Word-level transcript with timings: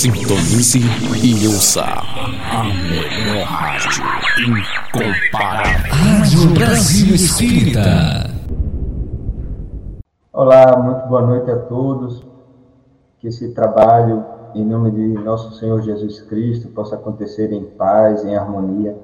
Sintonize 0.00 0.80
e 1.22 1.46
ouça 1.46 1.82
a 1.82 2.64
melhor 2.64 3.44
rádio 3.44 4.02
incomparável. 4.48 5.92
Rádio 5.92 6.54
Brasil 6.54 7.14
Espírita. 7.14 8.30
Olá, 10.32 10.74
muito 10.78 11.06
boa 11.06 11.20
noite 11.20 11.50
a 11.50 11.56
todos. 11.56 12.24
Que 13.18 13.28
esse 13.28 13.50
trabalho, 13.50 14.24
em 14.54 14.64
nome 14.64 14.90
de 14.90 15.22
nosso 15.22 15.58
Senhor 15.58 15.82
Jesus 15.82 16.22
Cristo, 16.22 16.68
possa 16.68 16.94
acontecer 16.94 17.52
em 17.52 17.64
paz, 17.64 18.24
em 18.24 18.34
harmonia. 18.34 18.96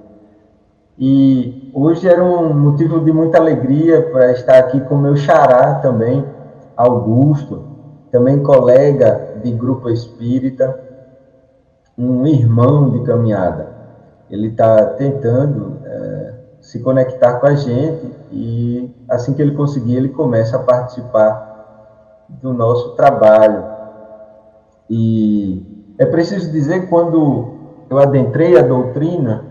E 0.99 1.71
hoje 1.75 2.09
era 2.09 2.25
um 2.25 2.55
motivo 2.55 3.05
de 3.05 3.13
muita 3.13 3.37
alegria 3.37 4.01
para 4.01 4.33
estar 4.33 4.57
aqui 4.57 4.81
com 4.81 4.97
meu 4.97 5.15
xará 5.15 5.75
também, 5.75 6.25
Augusto, 6.75 7.65
também 8.11 8.43
colega 8.43 9.41
de 9.45 9.53
grupo 9.53 9.91
espírita, 9.91 10.86
um 11.97 12.27
irmão 12.27 12.91
de 12.91 13.01
caminhada. 13.01 13.75
Ele 14.31 14.49
está 14.49 14.85
tentando 14.91 15.79
é, 15.85 16.35
se 16.61 16.81
conectar 16.81 17.35
com 17.35 17.47
a 17.47 17.55
gente 17.55 18.13
e 18.33 18.91
assim 19.09 19.33
que 19.33 19.41
ele 19.41 19.55
conseguir, 19.55 19.97
ele 19.97 20.09
começa 20.09 20.57
a 20.57 20.63
participar 20.63 22.27
do 22.29 22.53
nosso 22.53 22.91
trabalho. 22.97 23.65
E 24.91 25.95
é 25.99 26.05
preciso 26.05 26.51
dizer 26.51 26.89
quando 26.89 27.55
eu 27.89 27.99
adentrei 27.99 28.59
a 28.59 28.63
doutrina, 28.63 29.45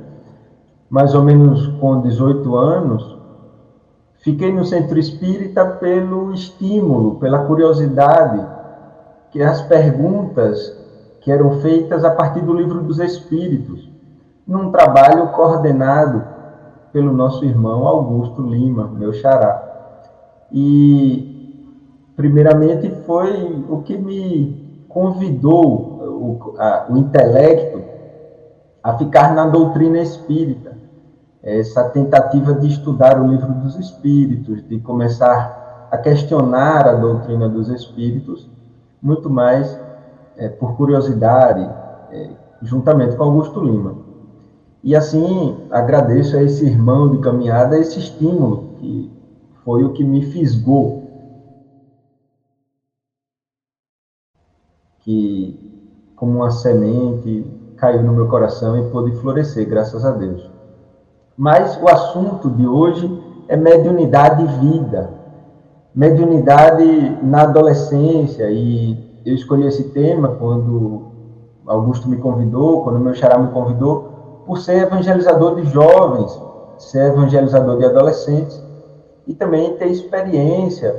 mais 0.90 1.16
ou 1.16 1.24
menos 1.24 1.68
com 1.80 2.02
18 2.02 2.56
anos, 2.56 3.18
fiquei 4.18 4.52
no 4.52 4.66
centro 4.66 5.00
espírita 5.00 5.66
pelo 5.66 6.34
estímulo, 6.34 7.16
pela 7.16 7.46
curiosidade, 7.46 8.46
que 9.32 9.42
as 9.42 9.62
perguntas 9.62 10.85
que 11.26 11.32
eram 11.32 11.60
feitas 11.60 12.06
a 12.06 12.12
partir 12.12 12.42
do 12.42 12.54
livro 12.54 12.84
dos 12.84 13.00
Espíritos, 13.00 13.90
num 14.46 14.72
trabalho 14.72 15.30
coordenado 15.30 16.24
pelo 16.94 17.12
nosso 17.12 17.44
irmão 17.44 17.88
Augusto 17.88 18.44
Lima, 18.44 18.88
meu 18.88 19.12
xará. 19.12 20.46
E, 20.52 21.74
primeiramente, 22.16 22.92
foi 23.08 23.66
o 23.68 23.82
que 23.82 23.98
me 23.98 24.86
convidou, 24.88 25.98
o, 26.04 26.54
a, 26.60 26.86
o 26.92 26.98
intelecto, 26.98 27.82
a 28.84 28.96
ficar 28.96 29.34
na 29.34 29.48
doutrina 29.48 29.98
espírita. 29.98 30.78
Essa 31.42 31.86
tentativa 31.86 32.54
de 32.54 32.68
estudar 32.68 33.20
o 33.20 33.28
livro 33.28 33.52
dos 33.52 33.80
Espíritos, 33.80 34.64
de 34.68 34.80
começar 34.80 35.88
a 35.90 35.98
questionar 35.98 36.88
a 36.88 36.94
doutrina 36.94 37.50
dos 37.50 37.68
Espíritos, 37.68 38.48
muito 39.02 39.28
mais 39.28 39.85
é, 40.38 40.50
por 40.50 40.76
curiosidade, 40.76 41.62
é, 42.12 42.30
juntamente 42.62 43.16
com 43.16 43.24
Augusto 43.24 43.64
Lima. 43.64 43.96
E 44.84 44.96
assim, 44.96 45.58
agradeço 45.72 46.38
a 46.38 46.44
esse 46.44 46.66
irmão 46.66 47.10
de 47.10 47.18
caminhada 47.20 47.78
esse 47.78 48.00
estímulo, 48.00 48.76
que 48.78 49.12
foi 49.64 49.84
o 49.84 49.94
que 49.94 50.04
me 50.04 50.22
fisgou. 50.28 51.04
Que, 55.00 55.60
como 56.16 56.38
uma 56.38 56.52
semente, 56.52 57.46
caiu 57.78 58.04
no 58.04 58.14
meu 58.14 58.28
coração 58.28 58.78
e 58.78 58.90
pôde 58.92 59.16
florescer, 59.18 59.68
graças 59.68 60.06
a 60.06 60.12
Deus. 60.12 60.50
Mas 61.38 61.82
o 61.82 61.90
assunto 61.90 62.50
de 62.50 62.68
hoje 62.68 63.10
é 63.48 63.56
mediunidade 63.56 64.44
e 64.44 64.48
vida. 64.70 65.10
Mediunidade 65.94 67.24
na 67.24 67.42
adolescência 67.44 68.50
e 68.50 69.05
eu 69.26 69.34
escolhi 69.34 69.66
esse 69.66 69.86
tema 69.90 70.30
quando 70.40 71.08
Augusto 71.66 72.08
me 72.08 72.18
convidou, 72.18 72.84
quando 72.84 73.00
meu 73.00 73.16
xará 73.16 73.40
me 73.40 73.52
convidou, 73.52 74.44
por 74.46 74.60
ser 74.60 74.84
evangelizador 74.84 75.56
de 75.56 75.66
jovens, 75.66 76.40
ser 76.78 77.08
evangelizador 77.08 77.78
de 77.80 77.86
adolescentes 77.86 78.62
e 79.26 79.34
também 79.34 79.76
ter 79.78 79.88
experiência 79.88 80.96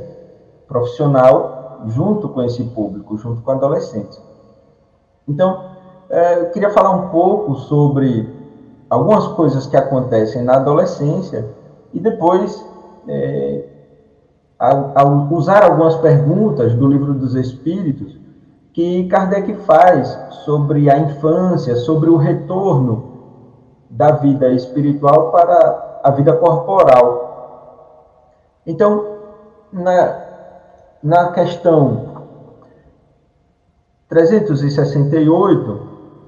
profissional 0.67 1.83
junto 1.87 2.29
com 2.29 2.43
esse 2.43 2.65
público, 2.65 3.17
junto 3.17 3.43
com 3.43 3.51
adolescentes. 3.53 4.21
Então, 5.29 5.71
é, 6.11 6.41
eu 6.41 6.51
queria 6.51 6.71
falar 6.71 6.91
um 6.91 7.09
pouco 7.11 7.55
sobre 7.55 8.29
algumas 8.91 9.29
coisas 9.29 9.67
que 9.67 9.77
acontecem 9.77 10.43
na 10.43 10.57
adolescência 10.57 11.49
e 11.93 12.01
depois 12.01 12.65
é, 13.07 13.65
ao, 14.59 15.29
usar 15.33 15.65
algumas 15.65 15.97
perguntas 15.97 16.75
do 16.75 16.87
livro 16.87 17.15
dos 17.15 17.35
Espíritos 17.35 18.19
que 18.73 19.09
Kardec 19.09 19.55
faz 19.65 20.19
sobre 20.45 20.91
a 20.91 20.99
infância, 20.99 21.77
sobre 21.77 22.11
o 22.11 22.17
retorno 22.17 23.17
da 23.89 24.13
vida 24.13 24.51
espiritual 24.53 25.31
para 25.31 26.01
a 26.03 26.11
vida 26.11 26.33
corporal. 26.35 27.25
Então, 28.67 29.17
na, 29.73 30.21
na 31.03 31.33
questão 31.33 32.17
368, 34.09 35.81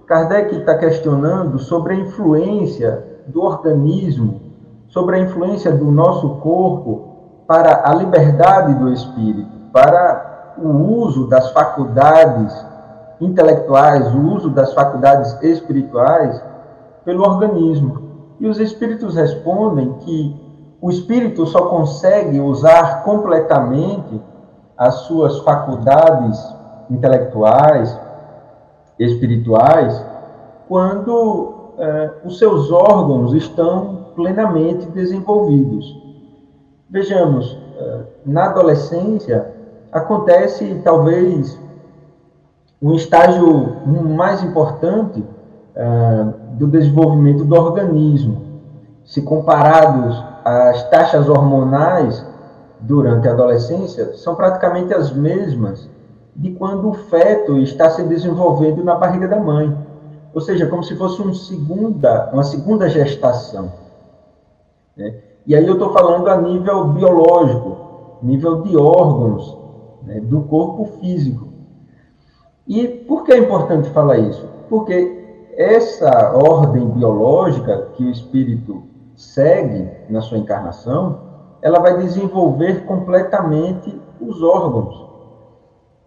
Kardec 0.07 0.57
está 0.57 0.79
questionando 0.79 1.59
sobre 1.59 1.95
a 1.95 1.97
influência 1.97 3.05
do 3.27 3.43
organismo, 3.43 4.41
sobre 4.89 5.17
a 5.17 5.21
influência 5.21 5.71
do 5.71 5.91
nosso 5.91 6.37
corpo 6.37 7.18
para 7.49 7.91
a 7.91 7.95
liberdade 7.95 8.75
do 8.75 8.93
espírito, 8.93 9.51
para 9.73 10.53
o 10.59 10.69
uso 10.69 11.29
das 11.29 11.51
faculdades 11.53 12.55
intelectuais, 13.19 14.07
o 14.15 14.21
uso 14.35 14.51
das 14.51 14.75
faculdades 14.75 15.43
espirituais 15.43 16.45
pelo 17.07 17.23
organismo. 17.23 18.03
E 18.39 18.47
os 18.47 18.61
espíritos 18.61 19.17
respondem 19.17 19.95
que 20.01 20.37
o 20.79 20.91
espírito 20.91 21.47
só 21.47 21.69
consegue 21.69 22.39
usar 22.39 23.03
completamente 23.03 24.21
as 24.77 24.95
suas 25.07 25.39
faculdades 25.39 26.39
intelectuais, 26.91 27.99
espirituais, 28.99 30.05
quando 30.69 31.73
eh, 31.79 32.11
os 32.25 32.39
seus 32.39 32.71
órgãos 32.71 33.33
estão 33.33 34.09
plenamente 34.15 34.87
desenvolvidos. 34.91 36.08
Vejamos, 36.91 37.59
eh, 37.79 38.01
na 38.25 38.47
adolescência 38.47 39.53
acontece 39.93 40.81
talvez 40.83 41.59
um 42.81 42.95
estágio 42.95 43.77
mais 43.87 44.43
importante 44.43 45.21
uh, 45.21 46.33
do 46.57 46.67
desenvolvimento 46.69 47.45
do 47.45 47.55
organismo. 47.57 48.43
Se 49.05 49.21
comparados 49.23 50.23
às 50.45 50.89
taxas 50.89 51.29
hormonais 51.29 52.25
durante 52.81 53.27
a 53.27 53.33
adolescência, 53.33 54.17
são 54.17 54.35
praticamente 54.37 54.95
as 54.95 55.13
mesmas 55.13 55.91
de 56.37 56.53
quando 56.53 56.89
o 56.89 56.95
feto 56.95 57.59
está 57.59 57.91
se 57.91 58.05
desenvolvendo 58.05 58.85
na 58.85 58.95
barriga 58.95 59.27
da 59.27 59.41
mãe. 59.41 59.77
Ou 60.33 60.41
seja, 60.41 60.67
como 60.67 60.85
se 60.85 60.95
fosse 60.95 61.21
um 61.21 61.35
segunda, 61.35 62.31
uma 62.33 62.45
segunda 62.45 62.89
gestação. 62.89 63.73
Né? 64.97 65.17
E 65.49 65.55
aí 65.55 65.67
eu 65.67 65.73
estou 65.73 65.95
falando 65.95 66.29
a 66.29 66.37
nível 66.37 66.89
biológico, 66.89 68.19
nível 68.23 68.61
de 68.61 68.77
órgãos 68.77 69.57
né, 70.03 70.21
do 70.21 70.43
corpo 70.43 70.85
físico. 71.01 71.49
E 72.67 72.87
por 72.87 73.25
que 73.25 73.33
é 73.33 73.39
importante 73.39 73.89
falar 73.89 74.19
isso? 74.19 74.47
Porque 74.69 75.49
essa 75.57 76.37
ordem 76.37 76.87
biológica 76.91 77.89
que 77.95 78.05
o 78.05 78.11
espírito 78.11 78.83
segue 79.17 79.89
na 80.11 80.21
sua 80.21 80.37
encarnação, 80.37 81.19
ela 81.63 81.79
vai 81.79 81.97
desenvolver 81.97 82.85
completamente 82.85 83.99
os 84.21 84.43
órgãos 84.43 85.03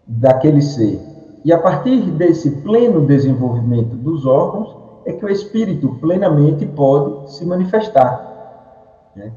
daquele 0.05 0.61
ser. 0.61 1.01
E 1.43 1.51
a 1.51 1.57
partir 1.57 2.11
desse 2.11 2.51
pleno 2.61 3.07
desenvolvimento 3.07 3.95
dos 3.95 4.23
órgãos, 4.27 4.77
é 5.03 5.13
que 5.13 5.25
o 5.25 5.29
espírito 5.29 5.97
plenamente 5.99 6.63
pode 6.63 7.31
se 7.31 7.43
manifestar. 7.43 8.30
Né? 9.21 9.31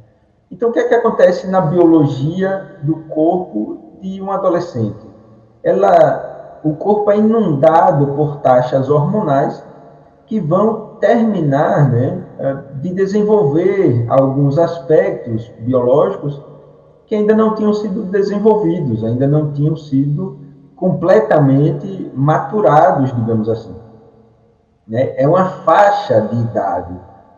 Então, 0.50 0.70
o 0.70 0.72
que 0.72 0.78
é 0.78 0.88
que 0.88 0.94
acontece 0.94 1.46
na 1.46 1.60
biologia 1.60 2.78
do 2.82 2.96
corpo 3.08 3.98
de 4.00 4.20
um 4.22 4.30
adolescente? 4.30 5.06
Ela, 5.62 6.60
o 6.62 6.74
corpo 6.74 7.10
é 7.10 7.18
inundado 7.18 8.06
por 8.08 8.36
taxas 8.38 8.88
hormonais 8.88 9.64
que 10.26 10.40
vão 10.40 10.96
terminar 11.00 11.90
né, 11.90 12.22
eh, 12.38 12.56
de 12.80 12.94
desenvolver 12.94 14.06
alguns 14.08 14.58
aspectos 14.58 15.50
biológicos 15.60 16.40
que 17.06 17.14
ainda 17.14 17.34
não 17.34 17.54
tinham 17.54 17.74
sido 17.74 18.04
desenvolvidos, 18.04 19.04
ainda 19.04 19.26
não 19.26 19.52
tinham 19.52 19.76
sido 19.76 20.38
completamente 20.76 22.10
maturados, 22.14 23.14
digamos 23.14 23.48
assim. 23.48 23.74
Né? 24.88 25.14
É 25.16 25.28
uma 25.28 25.44
faixa 25.44 26.22
de 26.22 26.36
idade 26.36 26.94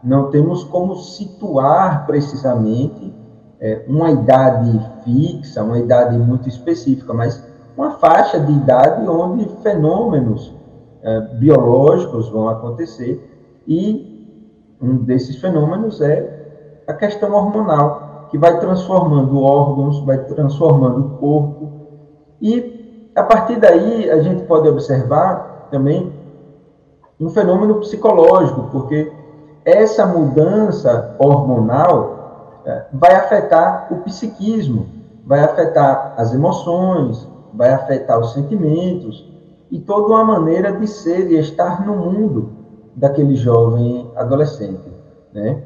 não 0.07 0.31
temos 0.31 0.63
como 0.63 0.95
situar 0.95 2.07
precisamente 2.07 3.13
é, 3.61 3.85
uma 3.89 4.13
idade 4.13 4.81
fixa, 5.03 5.65
uma 5.65 5.81
idade 5.81 6.17
muito 6.17 6.49
específica, 6.49 7.13
mas 7.13 7.45
uma 7.77 7.91
faixa 7.93 8.39
de 8.39 8.53
idade 8.53 9.07
onde 9.09 9.49
fenômenos 9.63 10.49
uh, 10.49 11.37
biológicos 11.39 12.29
vão 12.29 12.49
acontecer 12.49 13.21
e 13.67 14.15
um 14.81 14.99
desses 14.99 15.37
fenômenos 15.37 16.01
é 16.01 16.83
a 16.87 16.93
questão 16.95 17.35
hormonal, 17.35 18.29
que 18.31 18.39
vai 18.39 18.61
transformando 18.61 19.43
órgãos, 19.43 19.99
vai 20.05 20.19
transformando 20.25 21.01
o 21.01 21.11
corpo. 21.19 21.73
E 22.41 23.11
a 23.17 23.25
partir 23.25 23.59
daí 23.59 24.09
a 24.09 24.23
gente 24.23 24.45
pode 24.45 24.69
observar 24.69 25.67
também 25.71 26.13
um 27.19 27.29
fenômeno 27.29 27.77
psicológico, 27.77 28.69
porque 28.71 29.13
essa 29.67 30.07
mudança 30.07 31.17
hormonal 31.19 32.63
é, 32.65 32.85
vai 32.93 33.17
afetar 33.17 33.89
o 33.91 33.97
psiquismo, 33.97 34.87
vai 35.27 35.41
afetar 35.41 36.15
as 36.17 36.33
emoções, 36.33 37.29
vai 37.53 37.73
afetar 37.73 38.21
os 38.21 38.33
sentimentos 38.33 39.29
e 39.69 39.81
toda 39.81 40.15
uma 40.15 40.25
maneira 40.25 40.71
de 40.71 40.87
ser 40.87 41.33
e 41.33 41.39
estar 41.39 41.85
no 41.85 41.97
mundo 41.97 42.51
daquele 42.95 43.35
jovem 43.35 44.09
adolescente, 44.15 44.89
né? 45.35 45.61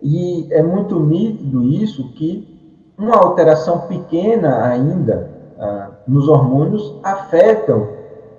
E 0.00 0.48
é 0.50 0.62
muito 0.62 0.98
nítido 0.98 1.64
isso 1.64 2.12
que 2.12 2.56
uma 2.96 3.16
alteração 3.16 3.80
pequena 3.80 4.64
ainda 4.64 5.30
ah, 5.58 5.90
nos 6.06 6.28
hormônios 6.28 6.94
afetam, 7.02 7.88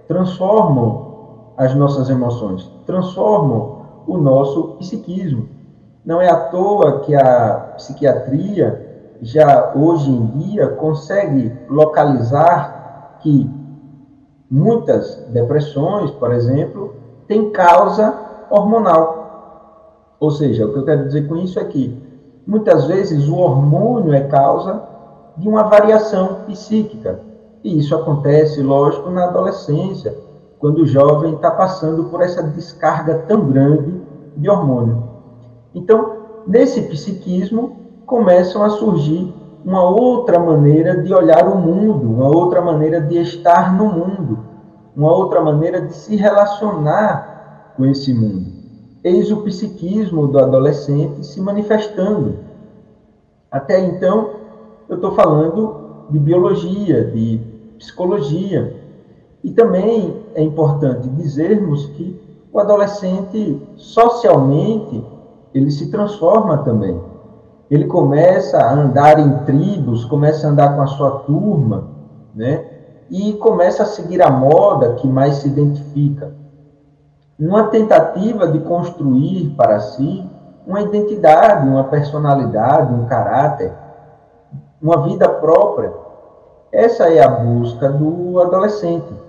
transformam 0.08 1.52
as 1.56 1.76
nossas 1.76 2.10
emoções, 2.10 2.70
transformam 2.86 3.79
o 4.08 4.18
nosso 4.18 4.76
psiquismo. 4.80 5.50
Não 6.06 6.22
é 6.22 6.30
à 6.30 6.36
toa 6.36 7.02
que 7.02 7.16
a 7.16 7.74
psiquiatria 7.76 8.88
já 9.22 9.74
hoje 9.76 10.10
em 10.10 10.26
dia 10.38 10.68
consegue 10.68 11.52
localizar 11.70 13.18
que 13.22 13.50
muitas 14.50 15.16
depressões, 15.30 16.10
por 16.12 16.32
exemplo, 16.32 16.96
têm 17.28 17.52
causa 17.52 18.16
hormonal. 18.50 20.16
Ou 20.20 20.32
seja, 20.32 20.66
o 20.66 20.74
que 20.74 20.80
eu 20.80 20.86
quero 20.86 21.06
dizer 21.06 21.28
com 21.28 21.38
isso 21.38 21.60
é 21.60 21.64
que 21.66 21.96
muitas 22.46 22.86
vezes 22.86 23.28
o 23.28 23.38
hormônio 23.38 24.14
é 24.14 24.22
causa 24.22 24.82
de 25.38 25.48
uma 25.48 25.64
variação 25.64 26.40
psíquica. 26.48 27.20
E 27.64 27.78
isso 27.78 27.96
acontece, 27.96 28.62
lógico, 28.62 29.10
na 29.10 29.26
adolescência, 29.26 30.16
quando 30.60 30.80
o 30.80 30.86
jovem 30.86 31.36
está 31.36 31.50
passando 31.50 32.06
por 32.06 32.22
essa 32.22 32.44
descarga 32.44 33.20
tão 33.28 33.50
grande 33.50 34.00
de 34.36 34.50
hormônio. 34.50 35.04
Então, 35.74 36.18
nesse 36.46 36.82
psiquismo, 36.84 37.78
começam 38.06 38.62
a 38.62 38.70
surgir 38.70 39.34
uma 39.64 39.84
outra 39.84 40.40
maneira 40.40 41.02
de 41.02 41.14
olhar 41.14 41.48
o 41.48 41.58
mundo, 41.58 42.12
uma 42.12 42.28
outra 42.28 42.62
maneira 42.62 43.00
de 43.00 43.18
estar 43.18 43.74
no 43.76 43.86
mundo, 43.86 44.40
uma 44.96 45.12
outra 45.12 45.42
maneira 45.42 45.82
de 45.82 45.94
se 45.94 46.16
relacionar 46.16 47.74
com 47.78 47.86
esse 47.86 48.14
mundo. 48.14 48.60
Eis 49.04 49.32
o 49.32 49.38
psiquismo 49.44 50.28
do 50.28 50.40
adolescente 50.40 51.26
se 51.26 51.40
manifestando. 51.40 52.40
Até 53.50 53.80
então, 53.80 54.32
eu 54.90 54.96
estou 54.96 55.14
falando 55.14 56.08
de 56.10 56.20
biologia, 56.20 57.06
de 57.06 57.40
psicologia. 57.78 58.76
E 59.44 59.52
também 59.52 60.24
é 60.36 60.42
importante 60.42 61.08
dizermos 61.10 61.86
que 61.88 62.20
o 62.52 62.60
adolescente, 62.60 63.62
socialmente, 63.76 65.04
ele 65.54 65.72
se 65.72 65.90
transforma 65.90 66.58
também. 66.60 67.00
Ele 67.70 67.86
começa 67.86 68.58
a 68.58 68.74
andar 68.74 69.20
em 69.20 69.46
tribos, 69.46 70.04
começa 70.06 70.48
a 70.48 70.50
andar 70.50 70.76
com 70.76 70.82
a 70.82 70.88
sua 70.88 71.12
turma, 71.20 71.88
né? 72.36 72.66
E 73.10 73.34
começa 73.34 73.84
a 73.84 73.86
seguir 73.86 74.22
a 74.22 74.30
moda 74.30 74.94
que 74.96 75.08
mais 75.08 75.36
se 75.36 75.48
identifica. 75.48 76.34
Numa 77.38 77.66
tentativa 77.66 78.48
de 78.48 78.60
construir 78.60 79.54
para 79.56 79.80
si 79.80 80.28
uma 80.68 80.82
identidade, 80.82 81.68
uma 81.68 81.86
personalidade, 81.86 82.94
um 82.94 83.06
caráter, 83.06 83.72
uma 84.82 85.04
vida 85.04 85.28
própria. 85.28 85.94
Essa 86.72 87.10
é 87.10 87.24
a 87.24 87.30
busca 87.30 87.90
do 87.90 88.40
adolescente. 88.40 89.29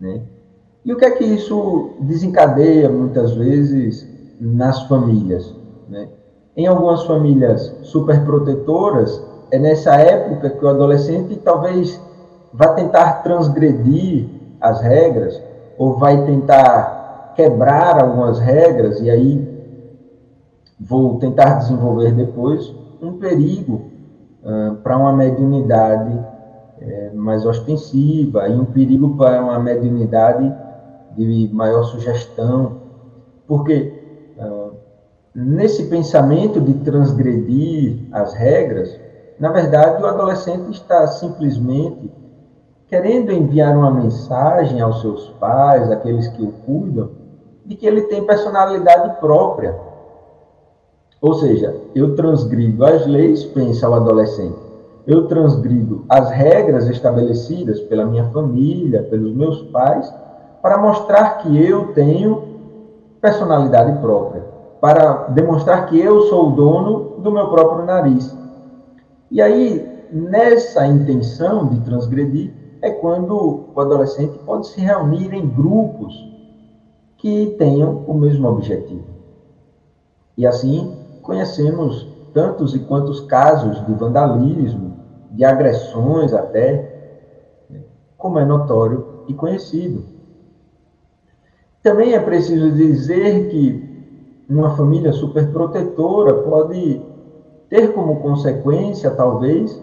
Né? 0.00 0.22
E 0.84 0.92
o 0.92 0.96
que 0.96 1.04
é 1.04 1.10
que 1.10 1.24
isso 1.24 1.96
desencadeia 2.00 2.88
muitas 2.88 3.32
vezes 3.34 4.08
nas 4.40 4.82
famílias? 4.84 5.54
Né? 5.88 6.08
Em 6.56 6.66
algumas 6.66 7.04
famílias 7.04 7.74
superprotetoras, 7.82 9.22
é 9.50 9.58
nessa 9.58 9.94
época 9.94 10.50
que 10.50 10.64
o 10.64 10.68
adolescente 10.68 11.36
talvez 11.36 12.00
vá 12.52 12.68
tentar 12.68 13.22
transgredir 13.22 14.28
as 14.60 14.80
regras, 14.80 15.40
ou 15.76 15.94
vai 15.94 16.24
tentar 16.24 17.32
quebrar 17.36 18.02
algumas 18.02 18.38
regras, 18.38 19.00
e 19.00 19.10
aí 19.10 19.56
vou 20.80 21.18
tentar 21.18 21.58
desenvolver 21.58 22.12
depois 22.12 22.74
um 23.00 23.18
perigo 23.18 23.82
uh, 24.42 24.76
para 24.76 24.96
uma 24.96 25.12
mediunidade 25.12 26.18
é, 26.80 27.10
mais 27.14 27.44
ostensiva, 27.46 28.48
e 28.48 28.54
um 28.54 28.64
perigo 28.64 29.16
para 29.16 29.42
uma 29.42 29.58
mediunidade 29.58 30.52
de 31.16 31.48
maior 31.52 31.84
sugestão, 31.84 32.80
porque 33.46 33.92
uh, 34.38 34.72
nesse 35.34 35.84
pensamento 35.84 36.60
de 36.60 36.74
transgredir 36.74 38.00
as 38.12 38.34
regras, 38.34 38.98
na 39.38 39.50
verdade 39.50 40.02
o 40.02 40.06
adolescente 40.06 40.72
está 40.72 41.06
simplesmente 41.06 42.10
querendo 42.88 43.32
enviar 43.32 43.76
uma 43.76 43.90
mensagem 43.90 44.80
aos 44.80 45.00
seus 45.00 45.28
pais, 45.40 45.90
aqueles 45.90 46.28
que 46.28 46.42
o 46.42 46.52
cuidam, 46.64 47.10
de 47.64 47.74
que 47.74 47.86
ele 47.86 48.02
tem 48.02 48.24
personalidade 48.24 49.18
própria. 49.18 49.76
Ou 51.20 51.34
seja, 51.34 51.74
eu 51.94 52.14
transgrido 52.14 52.84
as 52.84 53.06
leis, 53.06 53.44
pensa 53.44 53.88
o 53.88 53.94
adolescente. 53.94 54.65
Eu 55.06 55.28
transgrido 55.28 56.04
as 56.08 56.30
regras 56.30 56.88
estabelecidas 56.88 57.80
pela 57.82 58.04
minha 58.04 58.24
família, 58.30 59.04
pelos 59.04 59.34
meus 59.34 59.62
pais, 59.64 60.12
para 60.60 60.78
mostrar 60.78 61.38
que 61.38 61.56
eu 61.62 61.92
tenho 61.92 62.42
personalidade 63.20 64.00
própria, 64.00 64.42
para 64.80 65.28
demonstrar 65.28 65.86
que 65.86 65.98
eu 65.98 66.22
sou 66.22 66.48
o 66.48 66.52
dono 66.52 67.20
do 67.20 67.30
meu 67.30 67.48
próprio 67.48 67.84
nariz. 67.84 68.36
E 69.30 69.40
aí, 69.40 70.06
nessa 70.12 70.86
intenção 70.86 71.66
de 71.66 71.80
transgredir, 71.80 72.52
é 72.82 72.90
quando 72.90 73.66
o 73.74 73.80
adolescente 73.80 74.38
pode 74.44 74.68
se 74.68 74.80
reunir 74.80 75.32
em 75.32 75.46
grupos 75.46 76.14
que 77.16 77.54
tenham 77.58 78.04
o 78.06 78.14
mesmo 78.14 78.48
objetivo. 78.48 79.04
E 80.36 80.46
assim, 80.46 80.96
conhecemos 81.22 82.06
tantos 82.32 82.74
e 82.74 82.80
quantos 82.80 83.20
casos 83.20 83.84
de 83.86 83.94
vandalismo, 83.94 84.85
de 85.36 85.44
agressões 85.44 86.32
até, 86.32 86.92
como 88.16 88.38
é 88.38 88.44
notório 88.44 89.24
e 89.28 89.34
conhecido. 89.34 90.04
Também 91.82 92.14
é 92.14 92.20
preciso 92.20 92.72
dizer 92.72 93.48
que 93.48 94.44
uma 94.48 94.74
família 94.76 95.12
superprotetora 95.12 96.34
pode 96.42 97.02
ter 97.68 97.92
como 97.92 98.20
consequência, 98.20 99.10
talvez, 99.10 99.80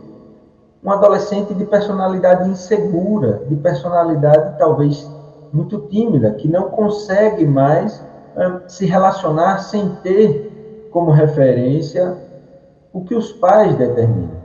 um 0.83 0.89
adolescente 0.91 1.53
de 1.53 1.65
personalidade 1.65 2.49
insegura, 2.49 3.45
de 3.47 3.55
personalidade 3.55 4.57
talvez 4.57 5.09
muito 5.53 5.79
tímida, 5.87 6.31
que 6.31 6.47
não 6.47 6.71
consegue 6.71 7.45
mais 7.45 8.03
se 8.67 8.85
relacionar 8.85 9.59
sem 9.59 9.87
ter 10.01 10.89
como 10.91 11.11
referência 11.11 12.17
o 12.91 13.03
que 13.05 13.13
os 13.13 13.31
pais 13.33 13.75
determinam. 13.75 14.42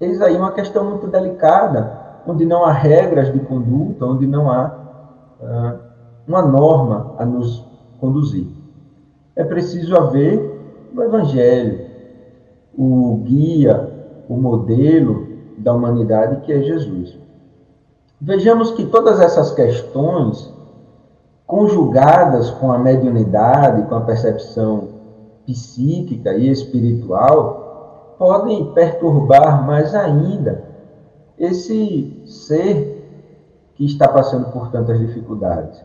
Eis 0.00 0.20
aí 0.22 0.36
uma 0.36 0.52
questão 0.52 0.84
muito 0.84 1.06
delicada, 1.08 1.98
onde 2.26 2.46
não 2.46 2.64
há 2.64 2.72
regras 2.72 3.32
de 3.32 3.40
conduta, 3.40 4.04
onde 4.04 4.26
não 4.26 4.50
há 4.50 4.72
uh, 5.40 5.78
uma 6.26 6.42
norma 6.42 7.14
a 7.18 7.24
nos 7.24 7.64
conduzir. 8.00 8.46
É 9.34 9.42
preciso 9.42 9.96
haver 9.96 10.58
o 10.94 11.02
Evangelho, 11.02 11.86
o 12.76 13.16
guia, 13.24 13.92
o 14.28 14.36
modelo 14.36 15.26
da 15.56 15.74
humanidade 15.74 16.42
que 16.42 16.52
é 16.52 16.60
Jesus. 16.62 17.16
Vejamos 18.20 18.72
que 18.72 18.86
todas 18.86 19.20
essas 19.20 19.52
questões, 19.52 20.52
conjugadas 21.46 22.50
com 22.50 22.70
a 22.70 22.78
mediunidade, 22.78 23.88
com 23.88 23.94
a 23.94 24.00
percepção 24.02 24.88
psíquica 25.46 26.34
e 26.34 26.50
espiritual, 26.50 27.67
podem 28.18 28.72
perturbar 28.72 29.64
mais 29.64 29.94
ainda 29.94 30.64
esse 31.38 32.22
ser 32.26 32.96
que 33.76 33.86
está 33.86 34.08
passando 34.08 34.50
por 34.50 34.70
tantas 34.70 34.98
dificuldades. 34.98 35.80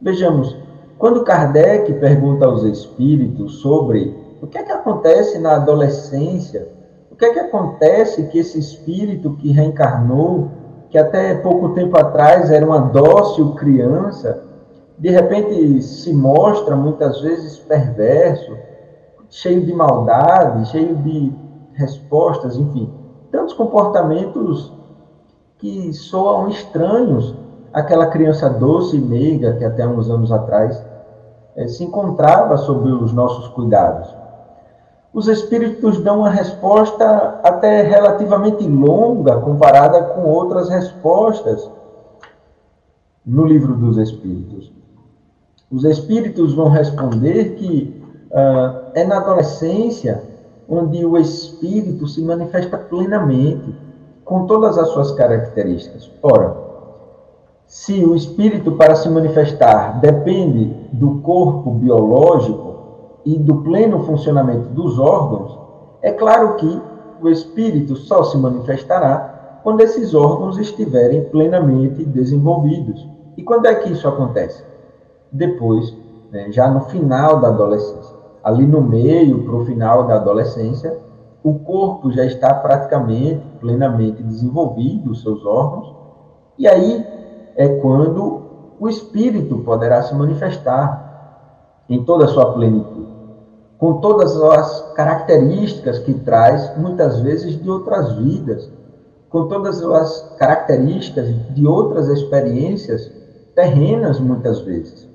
Vejamos, 0.00 0.56
quando 0.98 1.22
Kardec 1.22 1.92
pergunta 1.94 2.44
aos 2.44 2.64
espíritos 2.64 3.60
sobre 3.60 4.18
o 4.42 4.46
que 4.46 4.58
é 4.58 4.62
que 4.62 4.72
acontece 4.72 5.38
na 5.38 5.56
adolescência, 5.56 6.68
o 7.10 7.14
que 7.14 7.24
é 7.24 7.32
que 7.32 7.38
acontece 7.38 8.26
que 8.26 8.38
esse 8.38 8.58
espírito 8.58 9.36
que 9.36 9.52
reencarnou 9.52 10.50
que 10.90 10.98
até 10.98 11.34
pouco 11.36 11.68
tempo 11.68 11.96
atrás 11.96 12.50
era 12.50 12.66
uma 12.66 12.80
dócil 12.80 13.54
criança, 13.54 14.42
de 14.98 15.08
repente 15.08 15.80
se 15.82 16.12
mostra 16.12 16.74
muitas 16.74 17.20
vezes 17.20 17.58
perverso, 17.60 18.56
cheio 19.28 19.64
de 19.64 19.72
maldade, 19.72 20.68
cheio 20.70 20.96
de 20.96 21.32
respostas, 21.80 22.56
enfim, 22.56 22.92
tantos 23.32 23.54
comportamentos 23.54 24.72
que 25.58 25.92
soam 25.92 26.48
estranhos 26.48 27.34
àquela 27.72 28.06
criança 28.06 28.48
doce 28.50 28.96
e 28.96 29.00
meiga 29.00 29.54
que 29.54 29.64
até 29.64 29.86
uns 29.86 30.10
anos 30.10 30.30
atrás 30.30 30.84
é, 31.56 31.66
se 31.66 31.84
encontrava 31.84 32.56
sob 32.58 32.90
os 32.92 33.12
nossos 33.12 33.48
cuidados. 33.48 34.14
Os 35.12 35.26
espíritos 35.26 36.00
dão 36.00 36.20
uma 36.20 36.30
resposta 36.30 37.40
até 37.42 37.82
relativamente 37.82 38.66
longa 38.68 39.40
comparada 39.40 40.02
com 40.02 40.22
outras 40.22 40.68
respostas 40.68 41.68
no 43.26 43.44
livro 43.44 43.74
dos 43.74 43.96
espíritos. 43.96 44.72
Os 45.70 45.84
espíritos 45.84 46.54
vão 46.54 46.68
responder 46.68 47.54
que 47.56 48.02
uh, 48.30 48.90
é 48.94 49.04
na 49.04 49.18
adolescência 49.18 50.29
onde 50.70 51.04
o 51.04 51.18
espírito 51.18 52.06
se 52.06 52.22
manifesta 52.22 52.78
plenamente, 52.78 53.74
com 54.24 54.46
todas 54.46 54.78
as 54.78 54.88
suas 54.90 55.10
características. 55.10 56.08
Ora, 56.22 56.56
se 57.66 58.04
o 58.04 58.14
espírito 58.14 58.72
para 58.72 58.94
se 58.94 59.08
manifestar 59.08 60.00
depende 60.00 60.66
do 60.92 61.18
corpo 61.22 61.72
biológico 61.72 62.76
e 63.26 63.36
do 63.36 63.56
pleno 63.62 64.04
funcionamento 64.04 64.68
dos 64.68 64.96
órgãos, 65.00 65.58
é 66.00 66.12
claro 66.12 66.54
que 66.54 66.80
o 67.20 67.28
espírito 67.28 67.96
só 67.96 68.22
se 68.22 68.38
manifestará 68.38 69.58
quando 69.64 69.80
esses 69.80 70.14
órgãos 70.14 70.56
estiverem 70.56 71.24
plenamente 71.24 72.04
desenvolvidos. 72.04 73.06
E 73.36 73.42
quando 73.42 73.66
é 73.66 73.74
que 73.74 73.92
isso 73.92 74.06
acontece? 74.06 74.62
Depois, 75.32 75.94
né, 76.30 76.50
já 76.50 76.70
no 76.70 76.82
final 76.82 77.40
da 77.40 77.48
adolescência 77.48 78.09
ali 78.42 78.66
no 78.66 78.80
meio, 78.80 79.44
para 79.44 79.54
o 79.54 79.64
final 79.64 80.06
da 80.06 80.16
adolescência, 80.16 80.96
o 81.42 81.54
corpo 81.54 82.10
já 82.10 82.24
está 82.24 82.54
praticamente, 82.54 83.42
plenamente 83.60 84.22
desenvolvido, 84.22 85.10
os 85.10 85.22
seus 85.22 85.44
órgãos, 85.44 85.94
e 86.58 86.68
aí 86.68 87.06
é 87.56 87.68
quando 87.80 88.42
o 88.78 88.88
espírito 88.88 89.58
poderá 89.58 90.02
se 90.02 90.14
manifestar 90.14 91.84
em 91.88 92.04
toda 92.04 92.24
a 92.24 92.28
sua 92.28 92.52
plenitude, 92.52 93.08
com 93.78 93.94
todas 94.00 94.40
as 94.40 94.92
características 94.94 95.98
que 95.98 96.14
traz, 96.14 96.76
muitas 96.76 97.20
vezes, 97.20 97.60
de 97.60 97.68
outras 97.68 98.12
vidas, 98.12 98.70
com 99.28 99.48
todas 99.48 99.82
as 99.82 100.36
características 100.38 101.28
de 101.54 101.66
outras 101.66 102.08
experiências 102.08 103.10
terrenas, 103.54 104.20
muitas 104.20 104.60
vezes. 104.60 105.09